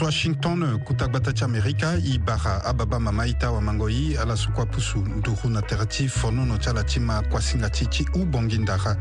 washington 0.00 0.78
kutagbata 0.84 1.32
ti 1.32 1.44
amerika 1.44 1.94
e 1.96 2.18
bara 2.18 2.64
ababa 2.64 3.00
mama 3.00 3.26
e 3.26 3.32
ta 3.36 3.50
wamango 3.50 3.88
ye 3.90 4.16
ala 4.18 4.36
so 4.36 4.50
kua 4.50 4.66
pusu 4.66 4.98
nduru 4.98 5.48
na 5.50 5.60
tere 5.62 5.86
ti 5.86 6.06
fonono 6.08 6.56
ti 6.58 6.68
ala 6.68 6.84
ti 6.84 7.00
ma 7.00 7.20
kuasinga 7.22 7.68
ti 7.70 7.86
ti 7.86 8.06
ubongi 8.14 8.58
ndara 8.58 8.96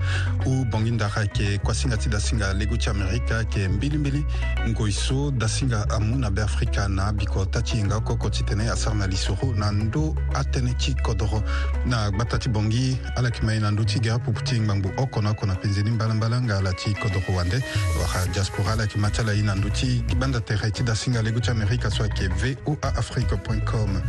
ubongi 0.46 0.92
ndara 0.92 1.22
yeke 1.22 1.58
kuasinga 1.62 1.98
ti 1.98 2.10
dasinga 2.10 2.54
lego 2.54 2.78
ti 2.78 2.90
amerika 2.90 3.38
yeke 3.38 3.68
mbilimbili 3.68 4.26
ngoi 4.70 4.92
so 4.92 5.32
dasinga 5.32 5.90
amu 5.90 6.18
na 6.18 6.30
beafrika 6.32 6.88
na 6.88 7.08
abiko 7.08 7.46
ta 7.46 7.62
ti 7.62 7.78
yenga 7.78 8.00
koko 8.00 8.30
ti 8.30 8.44
tene 8.44 8.70
asara 8.72 8.96
na 8.96 9.08
lisoro 9.08 9.54
na 9.56 9.70
ndö 9.72 10.14
atënë 10.34 10.74
ti 10.78 10.96
kodro 11.04 11.44
na 11.86 12.10
gbata 12.12 12.40
ti 12.40 12.50
bongi 12.50 12.98
ala 13.16 13.28
yeke 13.28 13.46
ma 13.46 13.54
e 13.54 13.60
na 13.60 13.72
ndö 13.72 13.86
ti 13.86 14.00
ge 14.00 14.12
apupu 14.12 14.42
ti 14.44 14.60
ngbangbu 14.60 14.90
oko 14.98 15.22
na 15.22 15.30
oko 15.30 15.46
na 15.46 15.56
penzeni 15.56 15.92
mbalambala 15.92 16.42
nga 16.42 16.58
ala 16.58 16.74
ti 16.74 16.94
kodro 16.94 17.22
wande 17.36 17.62
wara 18.02 18.26
diaspora 18.34 18.74
ala 18.74 18.84
yeke 18.84 18.98
ma 19.00 19.10
ti 19.12 19.22
ala 19.22 19.32
ye 19.34 19.44
na 19.44 19.56
ndö 19.56 19.70
ti 19.70 20.04
gbanda 20.10 20.42
tere 20.42 20.72
ti 20.72 20.87
da 20.88 20.96
singa 20.96 21.22
lego 21.22 21.40
ti 21.40 21.50
amerika 21.52 21.90
so 21.92 22.04
ayeke 22.04 22.28
voa 22.28 22.88
afrique 22.96 23.36
com 23.66 24.02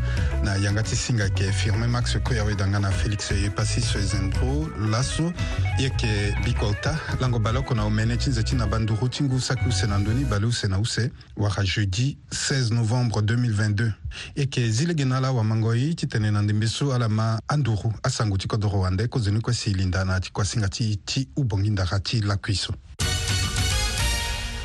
na 0.45 0.57
yanga 0.59 0.83
ti 0.83 0.95
singa 0.95 1.25
yeke 1.25 1.51
firmin 1.51 1.91
max 1.91 2.17
koy 2.23 2.39
awe 2.39 2.55
danga 2.55 2.79
na 2.79 2.91
félix 2.91 3.33
epasis 3.33 3.97
zendro 3.99 4.71
laso 4.91 5.33
ye 5.79 5.85
yeke 5.91 6.37
bikolta 6.45 6.97
lango 7.21 7.41
baloko 7.41 7.75
na 7.75 7.85
omene 7.85 8.17
ti 8.17 8.31
nze 8.31 8.45
ti 8.45 8.55
na 8.55 8.67
banduru 8.67 9.09
ti 9.09 9.25
ngu 9.25 9.41
saki 9.41 9.69
use 9.69 9.87
na 9.89 9.99
ndöni 9.99 10.25
bale 10.31 10.47
use 10.47 10.69
na 10.69 10.79
use 10.79 11.11
wara 11.37 11.65
jeudi 11.65 12.17
16 12.31 12.75
novembre 12.75 13.21
2022 13.23 13.93
e 14.37 14.41
yeke 14.41 14.71
zi 14.71 14.87
lege 14.87 15.05
na 15.05 15.17
ala 15.17 15.29
awamangoi 15.29 15.95
titene 15.95 16.31
na 16.31 16.43
ndembe 16.43 16.69
so 16.69 16.95
ala 16.95 17.09
ma 17.09 17.41
anduru 17.49 17.93
asango 18.03 18.39
ti 18.39 18.47
kodro 18.49 18.81
wande 18.81 19.09
kozoni 19.09 19.41
kue 19.41 19.55
si 19.55 19.75
linda 19.75 20.05
na 20.05 20.21
ti 20.21 20.31
kuasinga 20.33 20.69
ti 20.69 20.97
ti 20.97 21.29
ubongi 21.37 21.71
ndara 21.71 21.99
ti 22.01 22.21
lakui 22.21 22.55
so 22.55 22.73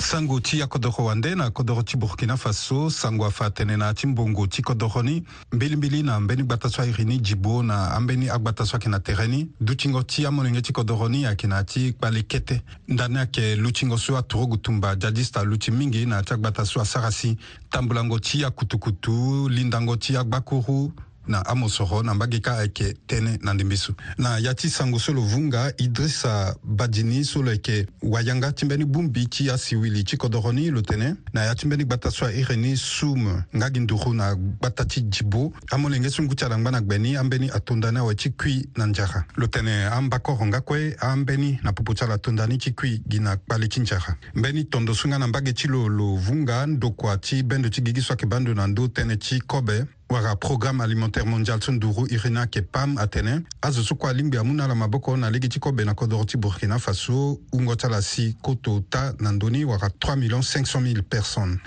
sango 0.04 0.40
ti 0.40 0.62
akodoko 0.62 1.06
wande 1.06 1.36
na 1.36 1.46
akodoko 1.46 1.82
ti 1.84 1.98
burkina 1.98 2.38
faso 2.38 2.90
sango 2.90 3.26
afa 3.26 3.46
atene 3.46 3.78
na 3.78 3.94
ti 3.94 4.08
mbongo 4.08 4.48
ti 4.48 4.62
kodoko 4.62 5.04
ni 5.04 5.24
mbelimbeli 5.52 6.04
na 6.04 6.16
ambeni 6.16 6.44
gbata 6.44 6.70
so 6.70 6.82
airi 6.82 7.06
ni 7.06 7.18
djibo 7.20 7.64
na 7.64 7.92
ambeni 7.92 8.30
agbata 8.30 8.66
so 8.66 8.76
ayeke 8.78 8.90
na 8.90 9.00
tere 9.00 9.28
ni 9.28 9.48
dutingo 9.62 10.04
ti 10.04 10.26
amolenge 10.26 10.62
ti 10.62 10.74
kodoko 10.74 11.10
ni 11.10 11.26
ayeke 11.26 11.48
na 11.48 11.64
ti 11.64 11.94
kpale 11.94 12.24
kete 12.24 12.62
ndani 12.88 13.18
ayeke 13.18 13.56
lutingo 13.56 13.98
so 13.98 14.18
aturugu 14.18 14.58
tumba 14.58 14.96
djadiste 14.96 15.40
alu 15.40 15.58
ti 15.58 15.72
mingi 15.72 16.06
na 16.06 16.24
ti 16.24 16.34
agbata 16.34 16.66
so 16.66 16.82
asara 16.82 17.12
si 17.12 17.38
tambulango 17.70 18.20
ti 18.20 18.46
akutukutu 18.46 19.50
lindango 19.50 19.96
ti 19.96 20.18
agbakuru 20.18 20.92
na 21.28 21.40
amosoro 21.42 22.04
na 22.04 22.14
mbage 22.14 22.40
ka 22.44 22.58
ayeke 22.58 22.96
tënë 23.08 23.38
na 23.44 23.54
ndembi 23.54 23.78
so 23.78 23.94
na 24.18 24.38
ya 24.40 24.54
ti 24.54 24.70
sango 24.70 25.00
so 25.00 25.14
lo 25.14 25.22
vunga 25.22 25.72
idrissa 25.78 26.56
badini 26.64 27.24
so 27.26 27.42
lo 27.42 27.52
yeke 27.52 27.88
wayanga 28.02 28.52
ti 28.52 28.66
mbeni 28.66 28.86
bungbi 28.86 29.28
ti 29.28 29.50
asi 29.50 29.76
wili 29.76 30.04
ti 30.04 30.18
kodro 30.18 30.52
ni 30.52 30.70
lo 30.70 30.82
tene 30.82 31.16
na 31.34 31.46
ya 31.46 31.56
ti 31.56 31.68
mbeni 31.68 31.84
gbata 31.86 32.12
so 32.12 32.26
ahiri 32.26 32.58
ni 32.58 32.78
sumu 32.78 33.42
ngagi 33.56 33.80
nduru 33.80 34.14
na 34.14 34.36
gbata 34.36 34.86
ti 34.86 35.02
djibo 35.02 35.54
amolenge 35.72 36.10
so 36.10 36.24
ngu 36.24 36.36
ti 36.36 36.46
adangba 36.46 36.72
na 36.72 36.82
gbe 36.82 36.98
ni 37.00 37.16
ambeni 37.16 37.50
atondani 37.54 37.98
awe 37.98 38.16
ti 38.16 38.30
kui 38.32 38.68
na 38.78 38.86
nzara 38.86 39.24
lo 39.36 39.48
tene 39.48 39.86
ambakoro 39.92 40.46
nga 40.48 40.62
kue 40.62 40.96
ambeni 41.00 41.60
na 41.64 41.72
popo 41.74 41.94
ti 41.94 42.04
ala 42.04 42.18
tondani 42.18 42.58
ti 42.58 42.72
kui 42.74 43.02
gi 43.08 43.20
na 43.20 43.38
kpale 43.38 43.68
ti 43.68 43.80
nzara 43.80 44.16
mbeni 44.36 44.64
tondo 44.66 44.94
so 44.94 45.08
nga 45.08 45.18
na 45.20 45.28
mbage 45.28 45.54
ti 45.54 45.68
lo 45.68 45.88
lo 45.88 46.16
vunga 46.16 46.66
ndokua 46.68 47.18
ti 47.18 47.44
bendo 47.44 47.70
ti 47.70 47.82
gigi 47.82 48.02
so 48.02 48.12
ayeke 48.14 48.26
bando 48.28 48.54
na 48.54 48.68
ndö 48.68 48.88
tënë 48.92 49.18
ti 49.18 49.40
kobe 49.40 49.86
wara 50.14 50.36
programme 50.36 50.82
alimentaire 50.84 51.26
mondial 51.28 51.60
tsunduru 51.60 52.06
irina 52.10 52.46
kepam 52.46 52.98
atene 52.98 53.40
azo 53.62 53.82
so 53.82 53.96
kua 53.96 54.14
lingbi 54.14 54.38
amû 54.38 54.54
na 54.54 54.64
ala 54.66 54.76
maboko 54.76 55.18
na 55.18 55.30
lege 55.30 55.50
ti 55.50 55.60
kobe 55.60 55.84
na 55.86 55.94
kodro 55.94 56.26
ti 56.26 56.38
burkina 56.38 56.80
faso 56.80 57.38
hungo 57.52 57.76
ti 57.76 57.86
ala 57.86 58.02
si 58.02 58.36
koto 58.42 58.84
ta 58.90 59.14
na 59.20 59.32
ndöni 59.32 59.66
wara 59.66 59.90
3 59.90 60.16
500 60.16 60.82
000 60.82 61.02
personnes 61.10 61.60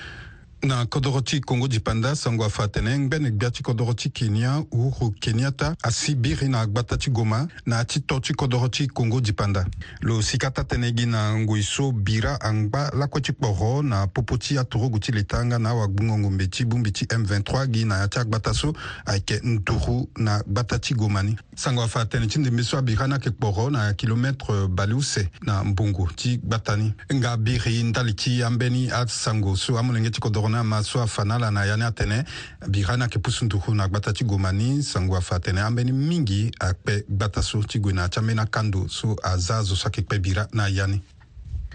na 0.66 0.82
kodro 0.86 1.20
ti 1.20 1.40
kongo 1.40 1.68
dipanda 1.68 2.16
sango 2.16 2.44
afa 2.44 2.66
tene 2.68 2.98
ngbene 2.98 3.30
gbia 3.30 3.50
ti 3.50 3.62
kodro 3.62 3.94
ti 3.94 4.10
kenya 4.10 4.62
uhuru 4.70 5.12
kenyatta 5.20 5.76
asi 5.82 6.14
biri 6.14 6.48
na 6.48 6.60
agbata 6.60 6.96
ti 6.98 7.10
goma 7.10 7.46
na 7.66 7.84
ti 7.84 8.00
to 8.02 8.18
ti 8.20 8.34
kodro 8.34 8.66
ti 8.68 8.88
kongo 8.88 9.20
dipanda 9.20 9.62
lo 10.02 10.18
sika 10.22 10.50
ta 10.50 10.62
tënë 10.66 10.90
gi 10.98 11.06
na 11.06 11.22
ngoi 11.38 11.62
so 11.62 11.90
bira 11.92 12.34
angba 12.42 12.90
lakue 12.98 13.20
ti 13.22 13.32
kporo 13.32 13.82
na 13.82 14.06
popo 14.06 14.36
ti 14.42 14.58
aturugu 14.58 14.98
ti 14.98 15.12
leta 15.14 15.38
anga 15.38 15.58
na 15.58 15.70
awagbungongo 15.70 16.30
mbe 16.30 16.48
ti 16.50 16.64
bongbi 16.64 16.90
ti 16.92 17.06
m23 17.06 17.66
gi 17.72 17.84
na 17.84 18.02
yâ 18.02 18.08
ti 18.10 18.18
agbata 18.18 18.50
so 18.54 18.72
ayeke 19.06 19.38
nduru 19.44 20.08
na 20.18 20.42
gbata 20.46 20.78
ti 20.82 20.94
goma 20.94 21.22
ni 21.22 21.36
sango 21.56 21.82
afa 21.82 22.04
tene 22.10 22.26
ti 22.26 22.38
ndembe 22.42 22.62
so 22.66 22.74
abira 22.78 23.06
ni 23.06 23.12
ayeke 23.14 23.30
kporo 23.38 23.70
na 23.70 23.92
kilometre 23.94 24.66
baliuse 24.68 25.30
na 25.46 25.62
mbungu 25.64 26.10
ti 26.16 26.36
gbata 26.42 26.76
ni 26.76 26.90
nga 27.14 27.36
biri 27.36 27.82
ndali 27.82 28.14
ti 28.14 28.42
ambeni 28.42 28.90
asango 28.90 29.56
so 29.56 29.78
amolenge 29.78 30.10
ti 30.10 30.20
kodro 30.20 30.48
na 30.56 30.62
ma 30.62 30.82
so 30.82 31.00
afana 31.00 31.38
la 31.38 31.50
na 31.50 31.64
ya 31.64 31.76
ni 31.76 31.82
atene 31.84 32.24
bira 32.68 32.96
na 32.96 33.04
yeke 33.04 33.18
pusu 33.20 33.44
nduku 33.44 33.74
na 33.74 33.88
gbata 33.88 34.12
ti 34.12 34.24
gue 34.24 34.38
ma 34.38 34.52
ni 34.52 34.82
sango 34.82 35.16
afa 35.16 35.36
atene 35.36 35.60
ambeni 35.60 35.92
mingi 35.92 36.50
akpe 36.60 37.04
gbata 37.10 37.42
so 37.42 37.60
ti 37.62 37.78
gue 37.78 37.92
na 37.92 38.08
ti 38.08 38.18
ambeni 38.18 38.40
akando 38.40 38.88
so 38.88 39.16
azia 39.22 39.62
zo 39.62 39.76
so 39.76 39.88
ayeke 39.88 40.02
kpe 40.02 40.18
bira 40.18 40.48
na 40.52 40.68
ya 40.68 40.86
ni 40.86 41.02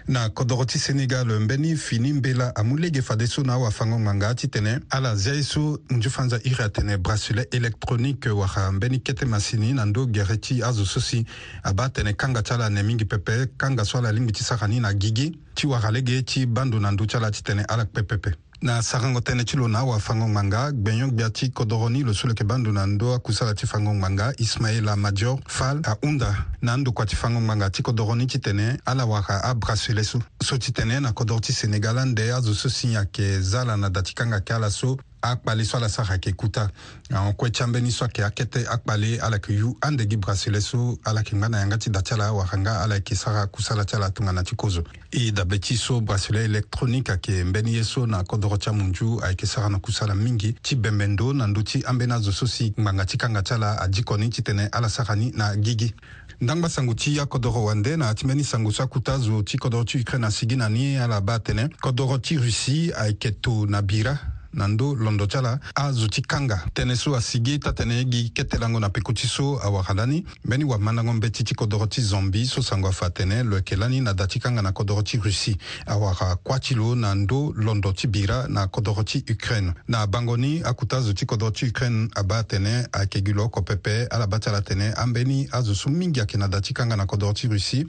na 0.08 0.28
kodro 0.34 0.64
ti 0.66 0.78
sénégal 0.82 1.30
mbeni 1.40 1.76
fini 1.76 2.12
mbela 2.12 2.50
amû 2.58 2.76
lege 2.78 3.02
fade 3.02 3.26
so 3.26 3.42
na 3.46 3.54
awafango 3.54 3.98
ngbanga 4.00 4.34
ti 4.34 4.48
tene 4.48 4.80
ala 4.90 5.14
zia 5.16 5.34
ye 5.34 5.42
so 5.42 5.78
nzu 5.90 6.10
fanza 6.10 6.40
iri 6.42 6.62
atene 6.64 6.96
bracelet 6.98 7.54
électronique 7.54 8.26
wara 8.34 8.72
mbeni 8.72 8.98
kete 8.98 9.24
masini 9.24 9.72
na 9.72 9.84
ndö 9.86 10.06
gere 10.10 10.36
ti 10.36 10.62
azo 10.62 10.84
so 10.84 11.00
si 11.00 11.24
abâ 11.62 11.84
atene 11.84 12.12
kanga 12.12 12.42
ti 12.42 12.52
ala 12.52 12.68
ne 12.70 12.82
mingi 12.82 13.04
pepe 13.04 13.46
kanga 13.56 13.84
so 13.84 13.98
ala 13.98 14.12
lingbi 14.12 14.32
ti 14.32 14.42
sara 14.44 14.66
ni 14.66 14.80
na 14.80 14.92
gigi 14.94 15.38
ti 15.54 15.66
wara 15.66 15.90
lege 15.90 16.22
ti 16.22 16.46
bando 16.46 16.80
na 16.80 16.90
ndö 16.90 17.06
ti 17.06 17.16
ala 17.16 17.30
ti 17.30 17.42
tene 17.42 17.62
ala 17.62 17.84
kpe 17.84 18.02
pepe 18.02 18.34
na 18.62 18.78
sagango 18.82 19.18
tënë 19.18 19.44
ti 19.44 19.56
lo 19.58 19.66
na 19.68 19.80
awafango 19.82 20.28
ngbanga 20.30 20.70
gbenyo 20.72 21.08
gbia 21.10 21.28
ti 21.34 21.50
kodroni 21.50 22.02
lo 22.06 22.14
so 22.14 22.26
lo 22.26 22.32
yeke 22.32 22.44
bandu 22.46 22.70
na 22.72 22.86
ndö 22.86 23.14
akusala 23.18 23.54
ti 23.58 23.66
fango 23.66 23.90
ngbanga 23.94 24.32
ismaela 24.38 24.94
madior 24.96 25.38
fal 25.50 25.82
ahunda 25.82 26.46
na 26.62 26.72
andokua 26.72 27.06
ti 27.06 27.16
fango 27.18 27.40
ngbanga 27.42 27.70
ti 27.74 27.82
kodroni 27.82 28.26
ti 28.26 28.38
tene 28.38 28.78
ala 28.86 29.04
wara 29.04 29.42
abrasele 29.42 30.04
so 30.04 30.22
so 30.38 30.56
ti 30.58 30.72
tene 30.72 31.00
na 31.02 31.12
kodro 31.12 31.40
ti 31.42 31.52
sénégal 31.52 31.98
ande 31.98 32.30
azo 32.32 32.54
so 32.54 32.68
si 32.68 32.94
yeke 32.94 33.40
zala 33.40 33.76
na 33.76 33.90
da 33.90 34.02
ti 34.02 34.14
kanga 34.14 34.36
yeke 34.36 34.54
ala 34.54 34.70
so 34.70 34.96
akpale 35.22 35.64
so 35.64 35.76
ala 35.76 35.88
sara 35.88 36.12
yeke 36.14 36.32
kuta 36.32 36.70
ahokue 37.14 37.50
ti 37.50 37.62
ambeni 37.62 37.92
so 37.92 38.04
ayeke 38.04 38.24
akete 38.24 38.66
akpale 38.68 39.20
ala 39.20 39.36
yeke 39.36 39.52
yu 39.52 39.76
andege 39.80 40.16
brasele 40.16 40.60
so 40.60 40.98
ala 41.04 41.20
yeke 41.20 41.36
ngbâ 41.36 41.48
na 41.48 41.58
yanga 41.58 41.78
ti 41.78 41.90
da 41.90 42.02
ti 42.02 42.14
ala 42.14 42.26
awaranga 42.26 42.80
ala 42.80 42.94
yeke 42.94 43.14
sara 43.14 43.46
kusala 43.46 43.84
ti 43.84 43.96
ala 43.96 44.10
tongana 44.10 44.42
ti 44.44 44.56
kozo 44.56 44.82
e 45.10 45.30
dabe 45.30 45.58
ti 45.58 45.76
so 45.76 46.00
brasele 46.00 46.44
électronique 46.44 47.10
ayeke 47.10 47.44
mbeni 47.44 47.74
ye 47.74 47.84
so 47.84 48.06
na 48.06 48.24
kodro 48.24 48.56
ti 48.58 48.68
amunzu 48.70 49.20
ayeke 49.24 49.46
sara 49.46 49.68
na 49.68 49.78
kusala 49.78 50.14
mingi 50.14 50.52
ti 50.62 50.76
bembe 50.76 51.06
ndo 51.06 51.32
na 51.32 51.46
ndö 51.46 51.62
ti 51.62 51.82
ambeni 51.86 52.12
azo 52.12 52.32
so 52.32 52.46
si 52.46 52.72
ngbanga 52.78 53.04
ti 53.06 53.16
kanga 53.18 53.42
ti 53.42 53.54
ala 53.54 53.80
adiko 53.80 54.16
ni 54.16 54.28
ti 54.30 54.42
tene 54.42 54.66
ala 54.72 54.88
sara 54.88 55.14
ni 55.16 55.30
na 55.30 55.56
gigi 55.56 55.94
ndangba 56.40 56.68
sango 56.68 56.94
ti 56.94 57.20
akodro 57.20 57.64
wande 57.64 57.96
na 57.96 58.14
ti 58.14 58.24
mbeni 58.24 58.44
sango 58.44 58.72
so 58.72 58.82
akuta 58.82 59.18
zo 59.18 59.42
ti 59.42 59.58
kodro 59.58 59.84
ti 59.84 59.98
ukraine 59.98 60.26
asigi 60.26 60.56
na 60.56 60.68
ni 60.68 60.96
ala 60.96 61.20
ba 61.20 61.34
atene 61.34 61.68
kodro 61.80 62.18
ti 62.18 62.36
russie 62.38 62.92
ayeke 62.94 63.30
to 63.30 63.66
na 63.66 63.82
bira 63.82 64.41
na 64.54 64.68
ndö 64.68 64.84
londo 64.96 65.26
ti 65.26 65.36
ala 65.36 65.58
azo 65.74 66.08
ti 66.08 66.22
kanga 66.22 66.60
tënë 66.74 66.96
so 66.96 67.14
asigi 67.16 67.58
ta 67.60 67.72
tene 67.72 68.04
gi 68.08 68.28
kete 68.34 68.58
lango 68.60 68.78
na 68.80 68.88
peko 68.88 69.12
ti 69.12 69.26
so 69.26 69.58
awara 69.62 69.94
lani 69.94 70.24
mbeni 70.44 70.64
wamandango 70.64 71.12
mbeti 71.12 71.44
ti 71.44 71.54
kodro 71.54 71.86
ti 71.86 72.00
zombi 72.02 72.46
so 72.46 72.62
sango 72.62 72.88
afa 72.88 73.10
tene 73.10 73.42
lo 73.42 73.56
yeke 73.56 73.76
lani 73.76 74.00
na 74.00 74.12
da 74.12 74.26
ti 74.26 74.38
kanga 74.40 74.62
na 74.62 74.72
kodro 74.72 75.02
ti 75.02 75.16
russie 75.16 75.56
awara 75.86 76.36
kuâ 76.36 76.58
ti 76.60 76.74
lo 76.74 76.94
na 76.94 77.14
ndö 77.14 77.52
londo 77.56 77.92
ti 77.92 78.06
bira 78.06 78.46
na 78.48 78.66
kodro 78.66 79.02
ti 79.04 79.24
ukraine 79.30 79.72
na 79.88 80.00
abango 80.00 80.36
ni 80.36 80.60
akuta 80.64 80.96
azo 80.96 81.12
ti 81.12 81.26
kodro 81.26 81.50
ti 81.50 81.66
ukraine 81.66 82.08
abâ 82.14 82.36
atene 82.38 82.86
ayeke 82.92 83.22
gi 83.24 83.32
lo 83.32 83.44
oko 83.44 83.62
pepe 83.62 84.06
ala 84.10 84.26
bâ 84.26 84.38
ti 84.38 84.48
ala 84.48 84.60
tene 84.62 84.92
ambeni 84.96 85.48
azo 85.50 85.74
so 85.74 85.90
mingi 85.90 86.20
ayeke 86.20 86.36
na 86.36 86.48
da 86.48 86.60
ti 86.60 86.74
kanga 86.74 86.96
na 86.96 87.06
kodro 87.06 87.32
ti 87.32 87.48
russie 87.48 87.86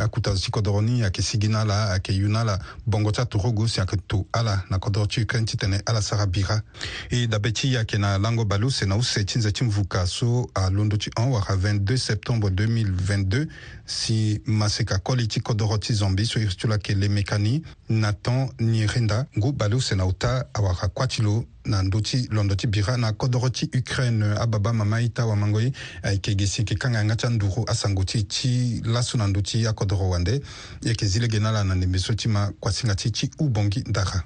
akuta 0.00 0.30
azo 0.32 0.40
ti 0.40 0.50
kodro 0.50 0.80
ni 0.80 1.02
ayeke 1.02 1.22
sigi 1.22 1.48
ni 1.48 1.54
ala 1.54 1.92
ayeke 1.92 2.12
yu 2.12 2.28
ni 2.28 2.36
ala 2.36 2.58
bongo 2.86 3.10
ti 3.12 3.20
atogo 3.20 3.68
si 3.68 3.80
ayeke 3.80 3.96
to 4.08 4.24
ala 4.32 4.64
na 4.70 4.78
kodro 4.78 5.06
ti 5.06 5.20
ukraine 5.22 5.46
ti 5.46 5.56
tene 5.56 5.82
ala 5.86 5.97
alasara 5.98 6.26
bira 6.26 6.62
e 7.10 7.26
dabe 7.26 7.50
ti 7.52 7.72
ya 7.72 7.78
yeke 7.80 7.98
na 7.98 8.18
lango 8.18 8.44
balu 8.44 8.70
sene 8.70 8.94
use 8.96 9.24
ti 9.24 9.38
nze 9.38 9.52
ti 9.52 9.64
mvuka 9.64 10.06
so 10.06 10.50
alondo 10.54 10.96
ti 10.96 11.10
hon 11.16 11.30
wara 11.32 11.54
22 11.56 11.96
septembre 11.96 12.48
2022 12.50 13.46
si 13.86 14.40
maseka 14.46 14.98
koli 14.98 15.28
ti 15.28 15.40
kodro 15.40 15.78
ti 15.78 15.94
zambi 15.94 16.26
so 16.26 16.38
e 16.40 16.46
ti 16.46 16.66
lo 16.66 16.74
yeke 16.74 16.94
leme 16.94 17.22
kani 17.22 17.62
na 17.88 18.12
ton 18.12 18.48
ni 18.58 18.86
renda 18.86 19.26
ngu 19.38 19.52
balu 19.52 19.80
sene 19.82 20.00
auta 20.02 20.46
awara 20.54 20.88
kuâ 20.88 21.06
ti 21.06 21.22
lo 21.22 21.44
na 21.64 21.82
ndö 21.82 22.00
ti 22.00 22.28
londo 22.30 22.54
ti 22.54 22.66
bira 22.66 22.96
na 22.96 23.12
kodro 23.12 23.48
ti 23.50 23.68
ukraine 23.74 24.22
ababa 24.38 24.72
mama 24.72 25.00
ye 25.00 25.08
ti 25.08 25.20
awamango 25.20 25.60
ye 25.60 25.72
ayeke 26.02 26.34
ge 26.38 26.46
si 26.46 26.60
yeke 26.62 26.74
kanga 26.78 26.98
yanga 26.98 27.16
ti 27.16 27.26
anduru 27.26 27.64
asango 27.68 28.04
ti 28.04 28.22
ti 28.24 28.80
laso 28.84 29.18
na 29.18 29.26
ndö 29.26 29.42
ti 29.42 29.66
akodro 29.66 30.08
wande 30.08 30.40
yeke 30.82 31.06
zi 31.06 31.18
lege 31.20 31.38
ni 31.38 31.46
ala 31.46 31.64
na 31.64 31.74
ndembe 31.74 31.98
so 31.98 32.14
ti 32.14 32.28
ma 32.28 32.52
kuasinga 32.60 32.94
ti 32.94 33.10
ti 33.10 33.30
ubongi 33.38 33.82
ndara 33.88 34.22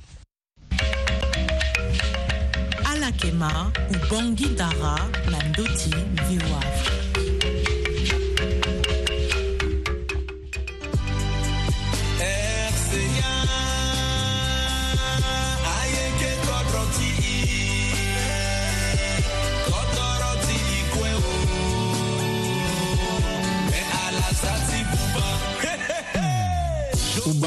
Kema 3.22 3.70
ou 3.88 3.98
Bangi 4.10 4.48
Dara, 4.56 4.96
Landoti, 5.30 5.90
Viwa. 6.26 7.01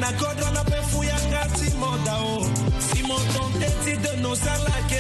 na 0.01 0.13
kodra 0.13 0.51
na 0.51 0.63
pefu 0.65 1.01
de 3.59 4.96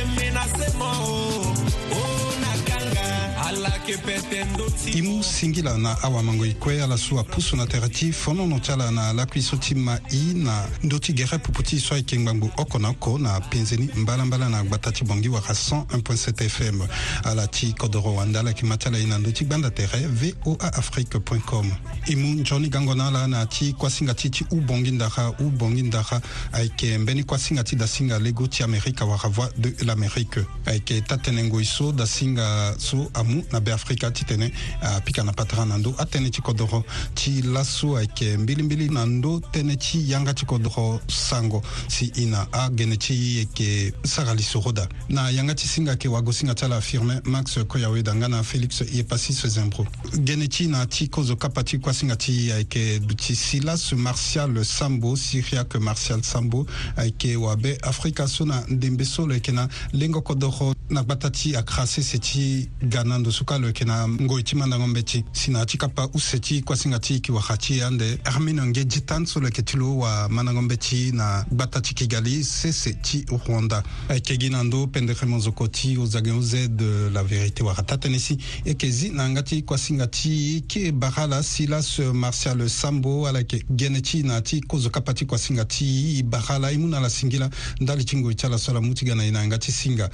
i 4.86 5.02
mu 5.02 5.22
singi 5.22 5.62
la 5.62 5.76
na 5.76 5.96
awamango 6.02 6.44
e 6.44 6.54
kue 6.54 6.82
ala 6.82 6.96
so 6.98 7.18
apusu 7.20 7.56
na 7.56 7.66
tere 7.66 7.88
ti 7.88 8.10
fonono 8.10 8.58
ti 8.60 8.72
ala 8.72 8.90
na 8.90 9.12
laku 9.12 9.40
so 9.40 9.56
ti 9.56 9.74
ma 9.74 9.96
i 10.10 10.34
na 10.34 10.66
ndö 10.82 10.98
ti 10.98 11.12
gere 11.14 11.38
pupu 11.38 11.62
ti 11.62 11.78
so 11.78 11.94
ayeke 11.94 12.18
ngbangbu 12.18 12.50
oko 12.56 12.78
na 12.78 12.88
oko 12.88 13.18
na 13.18 13.40
penzeni 13.40 13.88
mbalambala 13.94 14.48
na 14.48 14.64
gbata 14.64 14.90
ti 14.92 15.04
bongi 15.04 15.28
wara 15.28 15.54
101.7 15.54 16.48
fm 16.48 16.80
ala 17.24 17.46
ti 17.46 17.72
kodro 17.78 18.14
wanda 18.14 18.40
ala 18.40 18.50
yeke 18.50 18.66
ma 18.66 18.76
ti 18.76 18.88
ala 18.88 18.98
e 18.98 19.06
na 19.06 19.18
ndö 19.18 19.30
ti 19.32 19.44
gbanda 19.44 19.70
tere 19.70 20.06
voa 20.42 20.72
afrique 20.74 21.18
com 21.46 21.70
e 22.10 22.16
mu 22.16 22.40
nzoni 22.42 22.68
gango 22.68 22.94
na 22.94 23.06
ala 23.06 23.26
na 23.28 23.46
ti 23.46 23.72
kuasinga 23.72 24.14
ti 24.14 24.30
ti 24.30 24.44
ubongi 24.50 24.90
ndara 24.90 25.30
ubongi 25.38 25.82
ndara 25.82 26.20
ayeke 26.52 26.98
mbeni 26.98 27.22
kuasinga 27.24 27.62
ti 27.64 27.76
dasinga 27.76 28.18
lego 28.18 28.46
ti 28.48 28.62
amérika 28.62 29.04
wara 29.04 29.28
voix 29.28 29.50
de 29.56 29.74
l'amérique 29.84 30.40
ayeke 30.66 31.00
tatene 31.02 31.44
ngoi 31.44 31.64
so 31.64 31.92
dasinga 31.92 32.74
so 32.78 33.10
amu 33.14 33.44
na 33.52 33.60
bea 33.60 33.75
afrika 33.76 34.10
ti 34.10 34.24
tene 34.24 34.50
apika 34.82 35.22
na 35.22 35.32
patara 35.36 35.64
na 35.68 35.76
ndö 35.78 35.92
atënë 36.00 36.30
ti 36.34 36.42
kodro 36.42 36.82
ti 37.14 37.36
laso 37.42 37.94
ayeke 38.00 38.36
mbilimbili 38.40 38.88
na 38.90 39.04
ndö 39.06 39.36
tënë 39.52 39.76
ti 39.84 40.00
yanga 40.10 40.34
ti 40.34 40.46
kodro 40.48 41.00
sango 41.12 41.62
si 41.88 42.08
e 42.16 42.24
na 42.32 42.46
agene 42.52 42.96
ti 42.96 43.14
yeke 43.38 43.92
sara 44.04 44.34
lisoro 44.34 44.72
da 44.72 44.88
na 45.08 45.28
yanga 45.30 45.54
ti 45.54 45.68
singa 45.68 45.92
yeke 45.96 46.08
wago 46.08 46.32
singa 46.32 46.54
ti 46.54 46.64
ala 46.64 46.80
firmin 46.80 47.20
max 47.24 47.58
koya 47.68 47.90
weda 47.90 48.14
nga 48.16 48.28
na 48.28 48.42
félix 48.42 48.80
ye 48.92 49.04
pasi 49.04 49.32
sezembro 49.34 49.84
gene 50.24 50.48
ti 50.48 50.66
na 50.68 50.86
ti 50.86 51.08
kozo 51.08 51.36
kapa 51.36 51.62
ti 51.64 51.78
kuasinga 51.78 52.16
ti 52.16 52.52
ayeke 52.52 52.94
euh, 52.96 53.00
duti 53.00 53.36
silas 53.36 53.92
martial 53.96 54.64
sambo 54.64 55.16
syriaque 55.16 55.78
martial 55.78 56.22
sambo 56.24 56.66
ayeke 56.96 57.32
euh, 57.34 57.42
wabe 57.42 57.76
afrika 57.82 58.26
so 58.26 58.44
na 58.46 58.64
ndembe 58.68 59.04
so 59.04 59.26
lo 59.26 59.34
yeke 59.34 59.52
na 59.52 59.68
lengo 59.92 60.20
kodro 60.22 60.72
na 60.90 61.02
gbata 61.02 61.30
ti 61.30 61.56
akra 61.56 61.86
sese 61.86 62.18
ti 62.18 62.68
ga 62.82 63.04
na 63.04 63.18
ndo 63.18 63.30
so 63.32 63.44
kalo 63.44 63.65
lo 63.66 63.70
yeke 63.72 63.84
na 63.84 64.06
ngoi 64.06 64.42
ti 64.44 64.54
mandango 64.56 64.84
e 64.84 64.88
mbe 64.88 65.02
ti 65.04 65.24
si 65.32 65.50
na 65.50 65.58
yâ 65.60 65.66
ti 65.66 65.76
kapa 65.78 66.08
use 66.14 66.38
ti 66.40 66.62
kuasinga 66.62 67.00
ti 67.00 67.14
yeke 67.14 67.32
waka 67.32 67.56
ti 67.56 67.74
ye 67.74 67.82
ande 67.84 68.18
armi 68.24 68.52
na 68.52 68.62
nge 68.64 68.86
ji 68.86 69.00
tan 69.04 69.26
so 69.26 69.40
lo 69.40 69.46
yeke 69.50 69.62
ti 69.66 69.76
lo 69.76 69.98
wamandango 69.98 70.62
mbe 70.62 70.76
ti 70.78 71.10
na 71.12 71.44
gbata 71.50 71.80
ti 71.80 71.94
kigali 71.94 72.44
sese 72.44 72.94
ti 73.02 73.24
rwanda 73.28 73.82
ayeke 74.08 74.36
gi 74.38 74.48
na 74.50 74.62
ndö 74.62 74.86
pendere 74.86 75.26
monzoko 75.26 75.66
ti 75.68 75.96
ozange 75.98 76.30
oze 76.30 76.68
de 76.68 77.10
la 77.12 77.22
vérité 77.22 77.62
wara 77.62 77.82
tatënë 77.82 78.18
si 78.18 78.34
e 78.64 78.70
yeke 78.70 78.90
zi 78.90 79.10
na 79.10 79.22
yanga 79.26 79.42
ti 79.42 79.62
kuasinga 79.64 80.06
ti 80.06 80.62
kee 80.70 80.92
bara 80.92 81.26
la 81.26 81.42
si 81.42 81.66
laso 81.66 82.12
martial 82.14 82.68
sambo 82.70 83.26
ala 83.26 83.40
yeke 83.42 83.64
gene 83.74 84.00
ti 84.02 84.22
na 84.22 84.38
yâ 84.38 84.42
ti 84.44 84.60
kozo 84.60 84.90
kapa 84.90 85.12
ti 85.14 85.26
kuasinga 85.26 85.64
ti 85.66 86.18
i 86.18 86.22
bara 86.22 86.58
la 86.58 86.70
e 86.72 86.76
mû 86.76 86.86
na 86.88 86.98
ala 86.98 87.08
singi 87.10 87.38
la 87.38 87.50
ndali 87.80 88.04
ti 88.04 88.16
ngoi 88.16 88.32
e 88.32 88.36
ti 88.36 88.46
ala 88.46 88.58
so 88.58 88.70
ala 88.70 88.80
mu 88.80 88.94
ti 88.94 89.04
ga 89.04 89.14
na 89.14 89.24
e 89.26 89.30
na 89.30 89.40
yanga 89.42 89.58
ti 89.58 89.72
singa 89.72 90.06